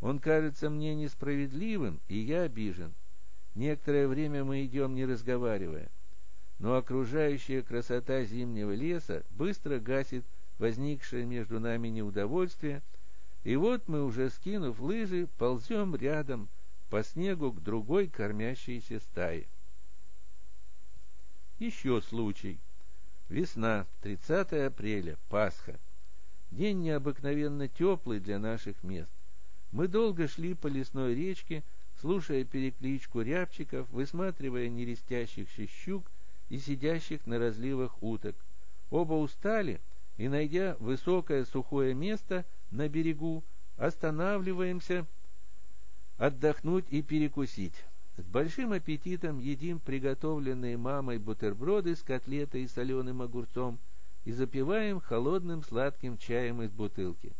Он 0.00 0.18
кажется 0.18 0.68
мне 0.68 0.96
несправедливым, 0.96 2.00
и 2.08 2.18
я 2.18 2.42
обижен. 2.42 2.92
Некоторое 3.54 4.08
время 4.08 4.42
мы 4.42 4.64
идем, 4.64 4.96
не 4.96 5.06
разговаривая. 5.06 5.90
Но 6.58 6.74
окружающая 6.74 7.62
красота 7.62 8.24
зимнего 8.24 8.72
леса 8.72 9.22
быстро 9.30 9.78
гасит 9.78 10.24
возникшее 10.58 11.24
между 11.24 11.60
нами 11.60 11.86
неудовольствие, 11.86 12.82
и 13.44 13.54
вот 13.54 13.86
мы 13.86 14.04
уже, 14.04 14.28
скинув 14.28 14.80
лыжи, 14.80 15.28
ползем 15.38 15.94
рядом 15.94 16.48
по 16.90 17.02
снегу 17.02 17.52
к 17.52 17.62
другой 17.62 18.08
кормящейся 18.08 19.00
стае. 19.00 19.46
Еще 21.58 22.00
случай. 22.02 22.58
Весна, 23.28 23.86
30 24.02 24.52
апреля, 24.52 25.16
Пасха. 25.28 25.78
День 26.50 26.80
необыкновенно 26.82 27.66
теплый 27.66 28.20
для 28.20 28.38
наших 28.38 28.82
мест. 28.82 29.10
Мы 29.72 29.88
долго 29.88 30.28
шли 30.28 30.54
по 30.54 30.68
лесной 30.68 31.14
речке, 31.14 31.64
слушая 32.00 32.44
перекличку 32.44 33.20
рябчиков, 33.22 33.90
высматривая 33.90 34.68
нерестящихся 34.68 35.66
щук 35.66 36.10
и 36.48 36.58
сидящих 36.58 37.26
на 37.26 37.38
разливах 37.38 38.00
уток. 38.02 38.36
Оба 38.90 39.14
устали, 39.14 39.80
и, 40.16 40.28
найдя 40.28 40.76
высокое 40.78 41.44
сухое 41.44 41.94
место 41.94 42.44
на 42.70 42.88
берегу, 42.88 43.42
останавливаемся 43.76 45.06
отдохнуть 46.18 46.86
и 46.90 47.02
перекусить. 47.02 47.84
С 48.16 48.24
большим 48.24 48.72
аппетитом 48.72 49.38
едим 49.38 49.78
приготовленные 49.78 50.76
мамой 50.78 51.18
бутерброды 51.18 51.94
с 51.94 52.02
котлетой 52.02 52.62
и 52.62 52.68
соленым 52.68 53.20
огурцом 53.20 53.78
и 54.24 54.32
запиваем 54.32 55.00
холодным 55.00 55.62
сладким 55.62 56.16
чаем 56.16 56.62
из 56.62 56.70
бутылки. 56.70 57.32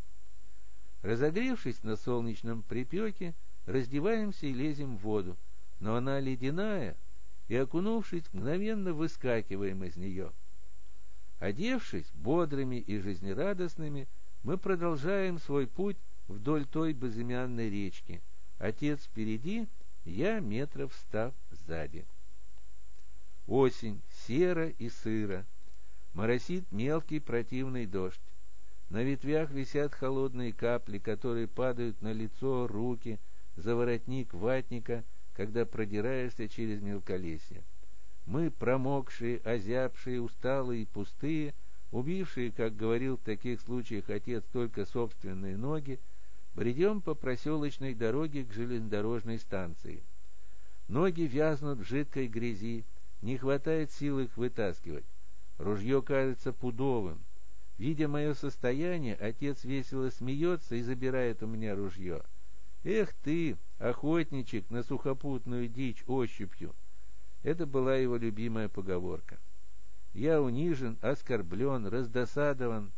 Разогревшись 1.01 1.83
на 1.83 1.95
солнечном 1.95 2.61
припеке, 2.61 3.33
раздеваемся 3.65 4.45
и 4.45 4.53
лезем 4.53 4.97
в 4.97 5.01
воду, 5.01 5.35
но 5.79 5.95
она 5.95 6.19
ледяная, 6.19 6.95
и, 7.47 7.55
окунувшись, 7.55 8.31
мгновенно 8.31 8.93
выскакиваем 8.93 9.83
из 9.83 9.95
нее. 9.95 10.31
Одевшись 11.39 12.09
бодрыми 12.13 12.77
и 12.77 12.99
жизнерадостными, 12.99 14.07
мы 14.43 14.57
продолжаем 14.57 15.39
свой 15.39 15.67
путь 15.67 15.97
вдоль 16.27 16.65
той 16.65 16.93
безымянной 16.93 17.69
речки. 17.69 18.21
Отец 18.59 19.03
впереди, 19.03 19.67
я 20.03 20.39
метров 20.39 20.93
ста 20.93 21.33
сзади. 21.51 22.05
Осень, 23.45 24.01
серо 24.25 24.69
и 24.69 24.89
сыро. 24.89 25.45
Моросит 26.13 26.71
мелкий 26.71 27.19
противный 27.19 27.85
дождь. 27.85 28.19
На 28.89 29.03
ветвях 29.03 29.51
висят 29.51 29.93
холодные 29.93 30.53
капли, 30.53 30.97
которые 30.97 31.47
падают 31.47 32.01
на 32.01 32.11
лицо, 32.11 32.67
руки, 32.67 33.19
за 33.55 33.75
воротник 33.75 34.33
ватника, 34.33 35.03
когда 35.33 35.65
продираешься 35.65 36.47
через 36.49 36.81
мелколесье. 36.81 37.63
Мы, 38.25 38.49
промокшие, 38.49 39.39
озябшие, 39.39 40.21
усталые 40.21 40.83
и 40.83 40.85
пустые, 40.85 41.53
убившие, 41.91 42.51
как 42.51 42.75
говорил 42.75 43.17
в 43.17 43.21
таких 43.21 43.61
случаях 43.61 44.09
отец, 44.09 44.43
только 44.51 44.85
собственные 44.85 45.57
ноги, 45.57 45.99
Бредем 46.57 47.01
по 47.01 47.13
проселочной 47.13 47.93
дороге 47.93 48.43
к 48.43 48.51
железнодорожной 48.51 49.37
станции. 49.37 50.01
Ноги 50.87 51.21
вязнут 51.21 51.77
в 51.77 51.83
жидкой 51.83 52.27
грязи, 52.27 52.83
не 53.21 53.37
хватает 53.37 53.91
сил 53.91 54.17
их 54.17 54.35
вытаскивать. 54.35 55.05
Ружье 55.59 56.01
кажется 56.01 56.51
пудовым. 56.51 57.19
Видя 57.77 58.07
мое 58.07 58.33
состояние, 58.33 59.13
отец 59.13 59.65
весело 59.65 60.09
смеется 60.09 60.73
и 60.73 60.81
забирает 60.81 61.43
у 61.43 61.45
меня 61.45 61.75
ружье. 61.75 62.23
«Эх 62.83 63.13
ты, 63.21 63.55
охотничек 63.77 64.67
на 64.71 64.81
сухопутную 64.81 65.67
дичь 65.67 66.03
ощупью!» 66.07 66.73
Это 67.43 67.67
была 67.67 67.97
его 67.97 68.15
любимая 68.15 68.67
поговорка. 68.67 69.37
Я 70.15 70.41
унижен, 70.41 70.97
оскорблен, 71.01 71.85
раздосадован. 71.85 72.91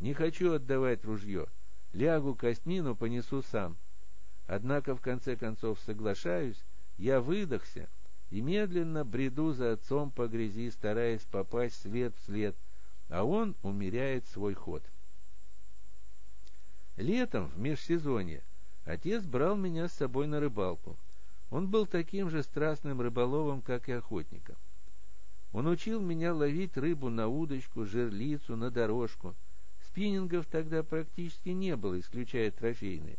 Не 0.00 0.14
хочу 0.14 0.54
отдавать 0.54 1.04
ружье. 1.04 1.46
Лягу 1.92 2.34
костьми, 2.34 2.80
но 2.80 2.94
понесу 2.94 3.42
сам. 3.42 3.76
Однако, 4.46 4.96
в 4.96 5.00
конце 5.00 5.36
концов, 5.36 5.78
соглашаюсь, 5.80 6.62
я 6.96 7.20
выдохся 7.20 7.88
и 8.30 8.40
медленно 8.40 9.04
бреду 9.04 9.52
за 9.52 9.72
отцом 9.72 10.10
по 10.10 10.26
грязи, 10.26 10.70
стараясь 10.70 11.24
попасть 11.24 11.82
след 11.82 12.14
в 12.16 12.24
след, 12.24 12.56
а 13.08 13.24
он 13.24 13.54
умеряет 13.62 14.26
свой 14.26 14.54
ход. 14.54 14.82
Летом, 16.96 17.48
в 17.48 17.58
межсезонье, 17.58 18.42
отец 18.84 19.24
брал 19.24 19.56
меня 19.56 19.88
с 19.88 19.92
собой 19.92 20.26
на 20.26 20.40
рыбалку. 20.40 20.96
Он 21.50 21.68
был 21.68 21.86
таким 21.86 22.30
же 22.30 22.42
страстным 22.42 23.02
рыболовом, 23.02 23.60
как 23.60 23.88
и 23.90 23.92
охотником. 23.92 24.56
Он 25.52 25.66
учил 25.66 26.00
меня 26.00 26.32
ловить 26.32 26.78
рыбу 26.78 27.10
на 27.10 27.28
удочку, 27.28 27.84
жерлицу, 27.84 28.56
на 28.56 28.70
дорожку— 28.70 29.34
Спиннингов 29.92 30.46
тогда 30.46 30.82
практически 30.82 31.50
не 31.50 31.76
было, 31.76 32.00
исключая 32.00 32.50
трофейные. 32.50 33.18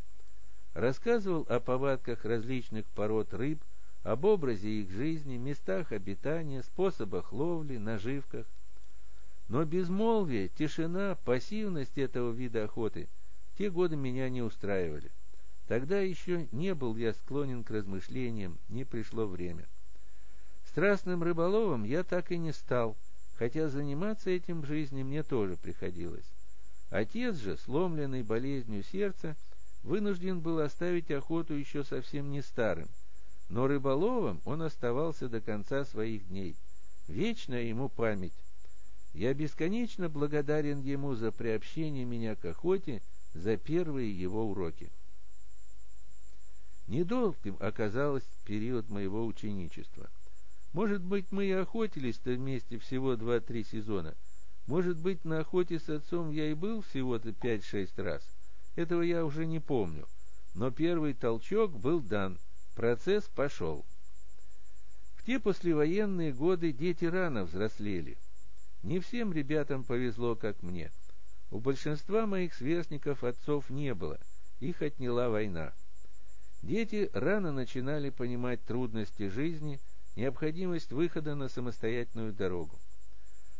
Рассказывал 0.74 1.46
о 1.48 1.60
повадках 1.60 2.26
различных 2.26 2.88
пород 2.88 3.32
рыб, 3.36 3.62
об 4.02 4.26
образе 4.26 4.70
их 4.82 4.90
жизни, 4.90 5.38
местах 5.38 5.92
обитания, 5.92 6.64
способах 6.64 7.32
ловли, 7.32 7.78
наживках. 7.78 8.48
Но 9.50 9.64
безмолвие, 9.66 10.50
тишина, 10.50 11.16
пассивность 11.24 12.00
этого 12.00 12.32
вида 12.32 12.64
охоты 12.64 13.08
те 13.56 13.70
годы 13.70 13.96
меня 13.96 14.28
не 14.30 14.42
устраивали. 14.42 15.12
Тогда 15.68 16.00
еще 16.00 16.48
не 16.52 16.74
был 16.74 16.98
я 16.98 17.14
склонен 17.14 17.64
к 17.64 17.70
размышлениям, 17.70 18.58
не 18.68 18.84
пришло 18.84 19.28
время. 19.28 19.68
Страстным 20.66 21.22
рыболовом 21.22 21.84
я 21.84 22.04
так 22.04 22.32
и 22.32 22.38
не 22.40 22.52
стал, 22.52 22.98
хотя 23.36 23.70
заниматься 23.70 24.32
этим 24.32 24.62
в 24.62 24.66
жизни 24.66 25.04
мне 25.04 25.22
тоже 25.22 25.56
приходилось. 25.56 26.26
Отец 26.94 27.38
же, 27.38 27.58
сломленный 27.58 28.22
болезнью 28.22 28.84
сердца, 28.84 29.36
вынужден 29.82 30.42
был 30.42 30.60
оставить 30.60 31.10
охоту 31.10 31.56
еще 31.56 31.84
совсем 31.84 32.30
не 32.30 32.44
старым, 32.44 32.88
но 33.50 33.66
рыболовом 33.66 34.40
он 34.46 34.62
оставался 34.62 35.28
до 35.28 35.42
конца 35.42 35.86
своих 35.86 36.28
дней. 36.28 36.56
Вечная 37.08 37.64
ему 37.64 37.90
память. 37.90 38.36
Я 39.16 39.34
бесконечно 39.34 40.08
благодарен 40.08 40.82
ему 40.82 41.16
за 41.16 41.32
приобщение 41.32 42.06
меня 42.06 42.36
к 42.36 42.46
охоте, 42.46 43.02
за 43.34 43.58
первые 43.58 44.14
его 44.14 44.46
уроки. 44.46 44.92
Недолгим 46.86 47.58
оказалось 47.60 48.30
период 48.46 48.90
моего 48.90 49.26
ученичества. 49.26 50.12
Может 50.74 51.02
быть, 51.02 51.32
мы 51.32 51.46
и 51.46 51.52
охотились-то 51.54 52.34
вместе 52.34 52.78
всего 52.78 53.16
два-три 53.16 53.64
сезона. 53.64 54.14
Может 54.66 54.98
быть, 54.98 55.26
на 55.26 55.40
охоте 55.40 55.80
с 55.80 55.90
отцом 55.90 56.32
я 56.32 56.50
и 56.50 56.54
был 56.54 56.82
всего-то 56.82 57.34
пять-шесть 57.34 58.00
раз. 58.00 58.24
Этого 58.76 59.02
я 59.02 59.26
уже 59.26 59.46
не 59.46 59.60
помню. 59.60 60.08
Но 60.54 60.72
первый 60.72 61.14
толчок 61.14 61.78
был 61.78 62.00
дан. 62.00 62.40
Процесс 62.76 63.26
пошел. 63.26 63.86
В 65.16 65.26
те 65.26 65.40
послевоенные 65.40 66.34
годы 66.34 66.72
дети 66.72 67.06
рано 67.06 67.44
взрослели. 67.44 68.18
Не 68.84 69.00
всем 69.00 69.34
ребятам 69.34 69.84
повезло, 69.84 70.36
как 70.36 70.62
мне. 70.62 70.92
У 71.52 71.60
большинства 71.60 72.26
моих 72.26 72.54
сверстников 72.54 73.24
отцов 73.24 73.70
не 73.70 73.94
было. 73.94 74.20
Их 74.60 74.82
отняла 74.82 75.30
война. 75.30 75.74
Дети 76.62 77.10
рано 77.14 77.52
начинали 77.52 78.10
понимать 78.10 78.64
трудности 78.64 79.28
жизни, 79.28 79.80
необходимость 80.16 80.92
выхода 80.92 81.36
на 81.36 81.50
самостоятельную 81.50 82.34
дорогу. 82.34 82.80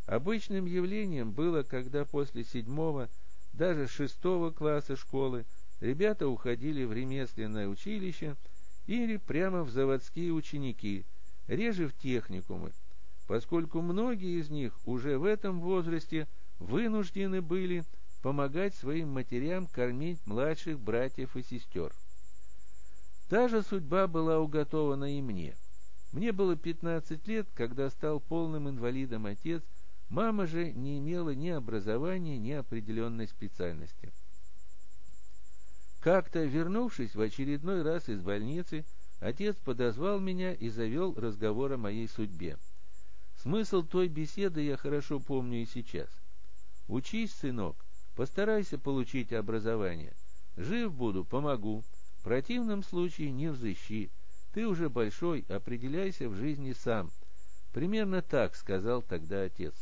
Обычным 0.06 0.66
явлением 0.66 1.32
было, 1.32 1.64
когда 1.64 2.04
после 2.04 2.44
седьмого, 2.44 3.10
даже 3.54 3.88
шестого 3.88 4.52
класса 4.52 4.96
школы 4.96 5.46
ребята 5.80 6.28
уходили 6.28 6.84
в 6.84 6.92
ремесленное 6.92 7.68
училище 7.68 8.36
или 8.86 9.18
прямо 9.18 9.64
в 9.64 9.70
заводские 9.70 10.34
ученики, 10.34 11.06
реже 11.48 11.88
в 11.88 11.94
техникумы, 11.94 12.72
поскольку 13.28 13.82
многие 13.82 14.40
из 14.40 14.50
них 14.50 14.74
уже 14.86 15.18
в 15.18 15.24
этом 15.24 15.62
возрасте 15.62 16.28
вынуждены 16.60 17.42
были 17.42 17.86
помогать 18.22 18.76
своим 18.76 19.10
матерям 19.10 19.68
кормить 19.68 20.20
младших 20.26 20.80
братьев 20.80 21.36
и 21.38 21.44
сестер. 21.44 21.94
Та 23.30 23.48
же 23.48 23.64
судьба 23.64 24.08
была 24.08 24.40
уготована 24.40 25.18
и 25.18 25.22
мне. 25.22 25.56
Мне 26.12 26.32
было 26.32 26.56
15 26.56 27.28
лет, 27.28 27.48
когда 27.56 27.90
стал 27.90 28.20
полным 28.20 28.70
инвалидом 28.70 29.26
отец, 29.26 29.64
мама 30.14 30.46
же 30.46 30.72
не 30.74 31.00
имела 31.00 31.32
ни 31.34 31.50
образования, 31.50 32.38
ни 32.38 32.52
определенной 32.52 33.28
специальности. 33.28 34.14
Как-то, 36.02 36.44
вернувшись 36.44 37.16
в 37.16 37.22
очередной 37.22 37.82
раз 37.82 38.10
из 38.10 38.22
больницы, 38.22 38.86
отец 39.20 39.56
подозвал 39.56 40.20
меня 40.20 40.54
и 40.54 40.70
завел 40.70 41.16
разговор 41.16 41.74
о 41.74 41.78
моей 41.78 42.08
судьбе. 42.08 42.60
Смысл 43.42 43.82
той 43.82 44.08
беседы 44.08 44.62
я 44.62 44.78
хорошо 44.78 45.20
помню 45.20 45.64
и 45.64 45.66
сейчас. 45.66 46.10
«Учись, 46.88 47.34
сынок, 47.34 47.76
постарайся 48.16 48.78
получить 48.78 49.34
образование. 49.34 50.14
Жив 50.58 50.94
буду, 50.94 51.26
помогу. 51.26 51.84
В 52.20 52.24
противном 52.24 52.84
случае 52.84 53.32
не 53.32 53.48
взыщи. 53.48 54.12
Ты 54.54 54.68
уже 54.68 54.90
большой, 54.90 55.44
определяйся 55.50 56.30
в 56.30 56.36
жизни 56.36 56.74
сам. 56.74 57.10
Примерно 57.72 58.22
так 58.22 58.56
сказал 58.56 59.02
тогда 59.02 59.42
отец. 59.42 59.74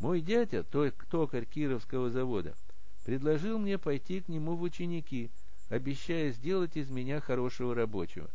Мой 0.00 0.20
дядя, 0.20 0.64
токарь 0.64 1.44
Кировского 1.44 2.10
завода, 2.10 2.56
предложил 3.04 3.58
мне 3.58 3.78
пойти 3.78 4.20
к 4.20 4.28
нему 4.28 4.56
в 4.56 4.62
ученики, 4.62 5.30
обещая 5.68 6.32
сделать 6.32 6.76
из 6.76 6.90
меня 6.90 7.20
хорошего 7.20 7.74
рабочего. 7.74 8.28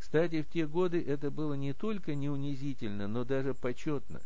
Кстати, 0.00 0.40
в 0.40 0.48
те 0.48 0.66
годы 0.66 1.02
это 1.02 1.30
было 1.30 1.52
не 1.52 1.74
только 1.74 2.14
не 2.14 2.30
унизительно, 2.30 3.06
но 3.06 3.24
даже 3.24 3.52
почетно. 3.52 4.22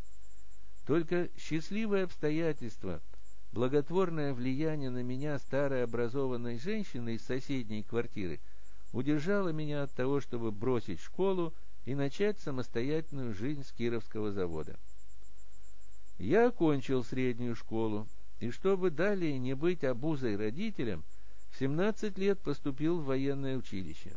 Только 0.86 1.28
счастливое 1.36 2.04
обстоятельство– 2.04 3.00
Благотворное 3.56 4.34
влияние 4.34 4.90
на 4.90 5.02
меня 5.02 5.38
старой 5.38 5.84
образованной 5.84 6.58
женщины 6.58 7.14
из 7.14 7.22
соседней 7.22 7.82
квартиры 7.82 8.38
удержало 8.92 9.48
меня 9.48 9.84
от 9.84 9.94
того, 9.94 10.20
чтобы 10.20 10.52
бросить 10.52 11.00
школу 11.00 11.54
и 11.86 11.94
начать 11.94 12.38
самостоятельную 12.38 13.32
жизнь 13.32 13.64
с 13.64 13.72
Кировского 13.72 14.30
завода. 14.30 14.76
Я 16.18 16.48
окончил 16.48 17.04
среднюю 17.04 17.54
школу, 17.54 18.06
и 18.40 18.50
чтобы 18.50 18.90
далее 18.90 19.38
не 19.38 19.54
быть 19.54 19.84
обузой 19.84 20.36
родителям, 20.36 21.04
в 21.50 21.58
17 21.58 22.16
лет 22.18 22.38
поступил 22.40 23.00
в 23.00 23.04
военное 23.06 23.56
училище. 23.56 24.12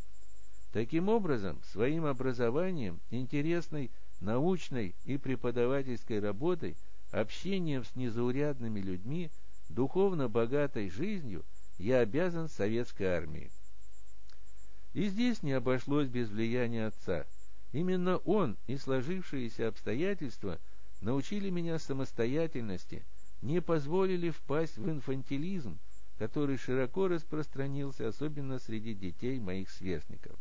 Таким 0.71 1.09
образом, 1.09 1.59
своим 1.71 2.05
образованием, 2.05 2.99
интересной 3.09 3.91
научной 4.19 4.95
и 5.05 5.17
преподавательской 5.17 6.19
работой– 6.19 6.75
общением 7.12 7.85
с 7.85 7.95
незаурядными 7.95 8.79
людьми, 8.79 9.31
духовно 9.69 10.27
богатой 10.27 10.89
жизнью 10.89 11.43
я 11.77 11.99
обязан 11.99 12.49
советской 12.49 13.03
армии. 13.03 13.51
И 14.93 15.07
здесь 15.07 15.43
не 15.43 15.53
обошлось 15.53 16.07
без 16.07 16.29
влияния 16.29 16.88
отца. 16.88 17.25
Именно 17.71 18.17
он 18.17 18.57
и 18.67 18.77
сложившиеся 18.77 19.67
обстоятельства 19.67 20.59
научили 21.01 21.49
меня 21.49 21.79
самостоятельности, 21.79 23.03
не 23.41 23.62
позволили 23.62 24.29
впасть 24.29 24.77
в 24.77 24.89
инфантилизм, 24.89 25.77
который 26.17 26.57
широко 26.57 27.07
распространился 27.07 28.07
особенно 28.07 28.59
среди 28.59 28.93
детей 28.93 29.39
моих 29.39 29.69
сверстников. 29.69 30.38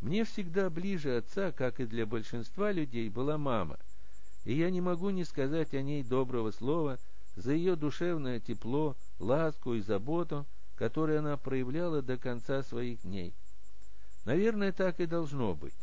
Мне 0.00 0.24
всегда 0.24 0.70
ближе 0.70 1.16
отца, 1.16 1.52
как 1.52 1.80
и 1.80 1.86
для 1.86 2.06
большинства 2.06 2.72
людей, 2.72 3.08
была 3.08 3.36
мама– 3.36 3.78
и 4.44 4.54
я 4.54 4.70
не 4.70 4.80
могу 4.80 5.10
не 5.10 5.24
сказать 5.24 5.74
о 5.74 5.82
ней 5.82 6.02
доброго 6.02 6.50
слова 6.50 6.98
за 7.36 7.52
ее 7.52 7.76
душевное 7.76 8.40
тепло, 8.40 8.96
ласку 9.18 9.74
и 9.74 9.80
заботу, 9.80 10.46
которые 10.76 11.18
она 11.18 11.36
проявляла 11.36 12.02
до 12.02 12.16
конца 12.16 12.62
своих 12.62 13.02
дней. 13.02 13.34
Наверное, 14.24 14.72
так 14.72 15.00
и 15.00 15.06
должно 15.06 15.54
быть. 15.54 15.74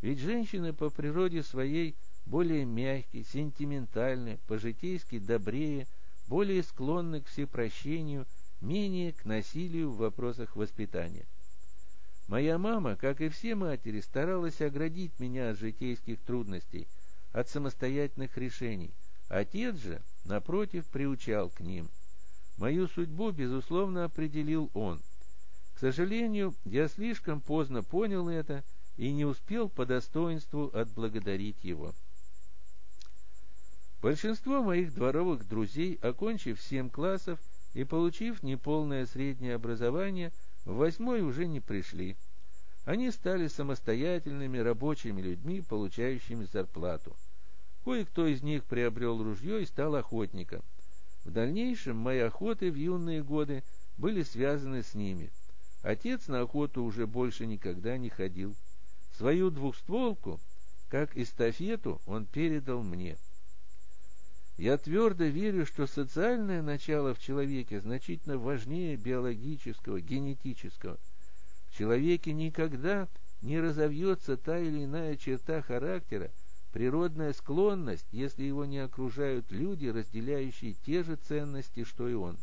Ведь 0.00 0.18
женщины 0.18 0.72
по 0.72 0.88
природе 0.90 1.42
своей 1.42 1.94
более 2.26 2.64
мягкие, 2.64 3.24
сентиментальны, 3.24 4.38
по-житейски 4.46 5.18
добрее, 5.18 5.86
более 6.26 6.62
склонны 6.62 7.20
к 7.20 7.26
всепрощению, 7.26 8.26
менее 8.60 9.12
к 9.12 9.24
насилию 9.24 9.90
в 9.90 9.98
вопросах 9.98 10.56
воспитания. 10.56 11.26
Моя 12.28 12.58
мама, 12.58 12.96
как 12.96 13.20
и 13.20 13.28
все 13.28 13.54
матери, 13.54 14.00
старалась 14.00 14.60
оградить 14.60 15.18
меня 15.18 15.50
от 15.50 15.58
житейских 15.58 16.20
трудностей– 16.20 16.86
от 17.32 17.48
самостоятельных 17.48 18.36
решений. 18.36 18.90
Отец 19.28 19.76
же, 19.76 20.02
напротив, 20.24 20.86
приучал 20.86 21.48
к 21.50 21.60
ним. 21.60 21.88
Мою 22.56 22.88
судьбу, 22.88 23.30
безусловно, 23.30 24.04
определил 24.04 24.70
он. 24.74 25.00
К 25.74 25.78
сожалению, 25.78 26.54
я 26.64 26.88
слишком 26.88 27.40
поздно 27.40 27.82
понял 27.82 28.28
это 28.28 28.64
и 28.96 29.12
не 29.12 29.24
успел 29.24 29.68
по 29.68 29.86
достоинству 29.86 30.70
отблагодарить 30.74 31.64
его. 31.64 31.94
Большинство 34.02 34.62
моих 34.62 34.94
дворовых 34.94 35.46
друзей, 35.46 35.98
окончив 36.00 36.60
семь 36.62 36.88
классов 36.88 37.38
и 37.74 37.84
получив 37.84 38.42
неполное 38.42 39.04
среднее 39.04 39.54
образование, 39.54 40.32
в 40.64 40.76
восьмой 40.76 41.20
уже 41.20 41.46
не 41.46 41.60
пришли. 41.60 42.16
Они 42.86 43.10
стали 43.10 43.46
самостоятельными 43.46 44.56
рабочими 44.56 45.20
людьми, 45.20 45.60
получающими 45.60 46.46
зарплату. 46.50 47.14
Кое-кто 47.84 48.26
из 48.26 48.42
них 48.42 48.64
приобрел 48.64 49.22
ружье 49.22 49.62
и 49.62 49.66
стал 49.66 49.94
охотником. 49.94 50.62
В 51.24 51.30
дальнейшем 51.30 51.96
мои 51.96 52.20
охоты 52.20 52.72
в 52.72 52.76
юные 52.76 53.22
годы 53.22 53.62
были 53.98 54.22
связаны 54.22 54.82
с 54.82 54.94
ними. 54.94 55.30
Отец 55.82 56.26
на 56.26 56.40
охоту 56.40 56.84
уже 56.84 57.06
больше 57.06 57.46
никогда 57.46 57.98
не 57.98 58.08
ходил. 58.08 58.54
Свою 59.18 59.50
двухстволку, 59.50 60.40
как 60.88 61.16
эстафету, 61.18 62.00
он 62.06 62.24
передал 62.24 62.82
мне. 62.82 63.18
Я 64.60 64.76
твердо 64.76 65.24
верю, 65.24 65.64
что 65.64 65.86
социальное 65.86 66.60
начало 66.60 67.14
в 67.14 67.18
человеке 67.18 67.80
значительно 67.80 68.36
важнее 68.36 68.94
биологического, 68.94 70.02
генетического. 70.02 70.98
В 71.70 71.78
человеке 71.78 72.34
никогда 72.34 73.08
не 73.40 73.58
разовьется 73.58 74.36
та 74.36 74.58
или 74.58 74.84
иная 74.84 75.16
черта 75.16 75.62
характера, 75.62 76.30
природная 76.74 77.32
склонность, 77.32 78.04
если 78.12 78.42
его 78.42 78.66
не 78.66 78.80
окружают 78.80 79.50
люди, 79.50 79.86
разделяющие 79.86 80.74
те 80.84 81.04
же 81.04 81.16
ценности, 81.16 81.84
что 81.84 82.06
и 82.06 82.12
он. 82.12 82.36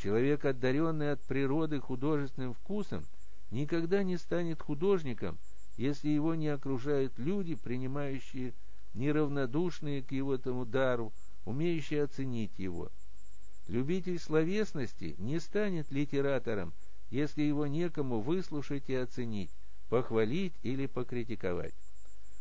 Человек, 0.00 0.44
одаренный 0.44 1.10
от 1.10 1.20
природы 1.22 1.80
художественным 1.80 2.54
вкусом, 2.54 3.04
никогда 3.50 4.04
не 4.04 4.16
станет 4.16 4.62
художником, 4.62 5.38
если 5.76 6.08
его 6.08 6.36
не 6.36 6.46
окружают 6.46 7.18
люди, 7.18 7.56
принимающие 7.56 8.52
неравнодушные 8.94 10.02
к 10.02 10.12
его 10.12 10.38
тому 10.38 10.64
дару, 10.64 11.12
умеющие 11.44 12.02
оценить 12.02 12.58
его. 12.58 12.90
Любитель 13.68 14.18
словесности 14.18 15.14
не 15.18 15.38
станет 15.38 15.90
литератором, 15.90 16.72
если 17.10 17.42
его 17.42 17.66
некому 17.66 18.20
выслушать 18.20 18.84
и 18.88 18.94
оценить, 18.94 19.50
похвалить 19.88 20.54
или 20.62 20.86
покритиковать. 20.86 21.74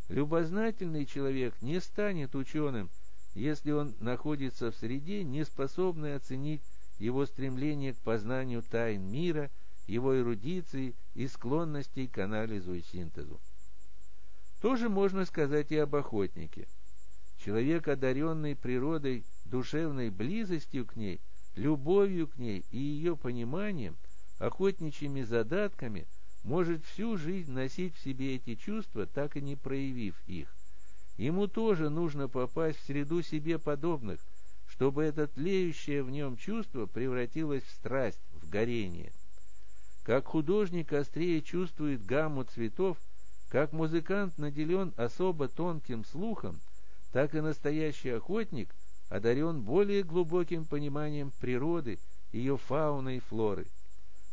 Любознательный 0.09 1.05
человек 1.05 1.53
не 1.61 1.79
станет 1.79 2.35
ученым, 2.35 2.89
если 3.35 3.71
он 3.71 3.93
находится 3.99 4.71
в 4.71 4.75
среде, 4.75 5.23
не 5.23 5.45
способной 5.45 6.15
оценить 6.15 6.61
его 6.97 7.25
стремление 7.25 7.93
к 7.93 7.97
познанию 7.97 8.63
тайн 8.63 9.01
мира, 9.01 9.49
его 9.87 10.17
эрудиции 10.17 10.93
и 11.15 11.27
склонностей 11.27 12.07
к 12.07 12.17
анализу 12.17 12.73
и 12.73 12.81
синтезу. 12.81 13.39
То 14.61 14.75
же 14.75 14.89
можно 14.89 15.25
сказать 15.25 15.71
и 15.71 15.77
об 15.77 15.95
охотнике. 15.95 16.67
Человек, 17.37 17.87
одаренный 17.87 18.55
природой 18.55 19.23
душевной 19.45 20.09
близостью 20.09 20.85
к 20.85 20.95
ней, 20.95 21.21
любовью 21.55 22.27
к 22.27 22.37
ней 22.37 22.65
и 22.71 22.77
ее 22.77 23.15
пониманием, 23.15 23.95
охотничьими 24.37 25.21
задатками, 25.21 26.07
может 26.43 26.83
всю 26.85 27.17
жизнь 27.17 27.51
носить 27.51 27.95
в 27.95 28.03
себе 28.03 28.35
эти 28.35 28.55
чувства, 28.55 29.05
так 29.05 29.37
и 29.37 29.41
не 29.41 29.55
проявив 29.55 30.15
их. 30.27 30.53
Ему 31.17 31.47
тоже 31.47 31.89
нужно 31.89 32.27
попасть 32.27 32.79
в 32.79 32.85
среду 32.85 33.21
себе 33.21 33.59
подобных, 33.59 34.19
чтобы 34.67 35.03
это 35.03 35.27
тлеющее 35.27 36.03
в 36.03 36.09
нем 36.09 36.37
чувство 36.37 36.85
превратилось 36.85 37.63
в 37.63 37.71
страсть, 37.71 38.19
в 38.33 38.47
горение. 38.47 39.11
Как 40.03 40.27
художник 40.27 40.93
острее 40.93 41.41
чувствует 41.41 42.05
гамму 42.05 42.43
цветов, 42.43 42.97
как 43.49 43.73
музыкант 43.73 44.37
наделен 44.37 44.93
особо 44.95 45.47
тонким 45.47 46.05
слухом, 46.05 46.61
так 47.11 47.33
и 47.33 47.41
настоящий 47.41 48.11
охотник 48.11 48.69
одарен 49.09 49.61
более 49.61 50.03
глубоким 50.03 50.65
пониманием 50.65 51.31
природы, 51.39 51.97
ее 52.31 52.57
фауны 52.57 53.17
и 53.17 53.19
флоры. 53.19 53.65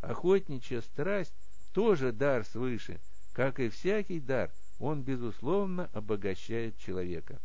Охотничья 0.02 0.83
страсть 0.83 1.33
тоже 1.72 2.12
дар 2.12 2.44
свыше, 2.44 3.00
как 3.33 3.59
и 3.59 3.70
всякий 3.70 4.20
дар, 4.20 4.50
он, 4.79 5.00
безусловно, 5.00 5.88
обогащает 5.94 6.76
человека. 6.79 7.40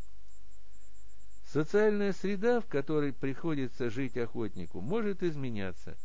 Социальная 1.45 2.11
среда, 2.11 2.59
в 2.59 2.65
которой 2.65 3.13
приходится 3.13 3.89
жить 3.89 4.17
охотнику, 4.17 4.81
может 4.81 5.23
изменяться. 5.23 5.97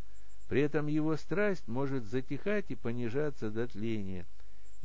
При 0.48 0.60
этом 0.60 0.86
его 0.86 1.16
страсть 1.16 1.66
может 1.66 2.04
затихать 2.04 2.66
и 2.68 2.76
понижаться 2.76 3.50
до 3.50 3.66
тления– 3.66 4.26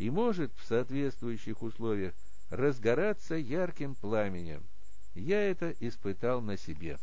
и 0.02 0.10
может 0.10 0.52
в 0.58 0.66
соответствующих 0.66 1.62
условиях 1.62 2.16
разгораться 2.50 3.36
ярким 3.36 3.94
пламенем. 3.94 4.64
Я 5.14 5.40
это 5.48 5.76
испытал 5.80 6.42
на 6.42 6.58
себе. 6.58 6.98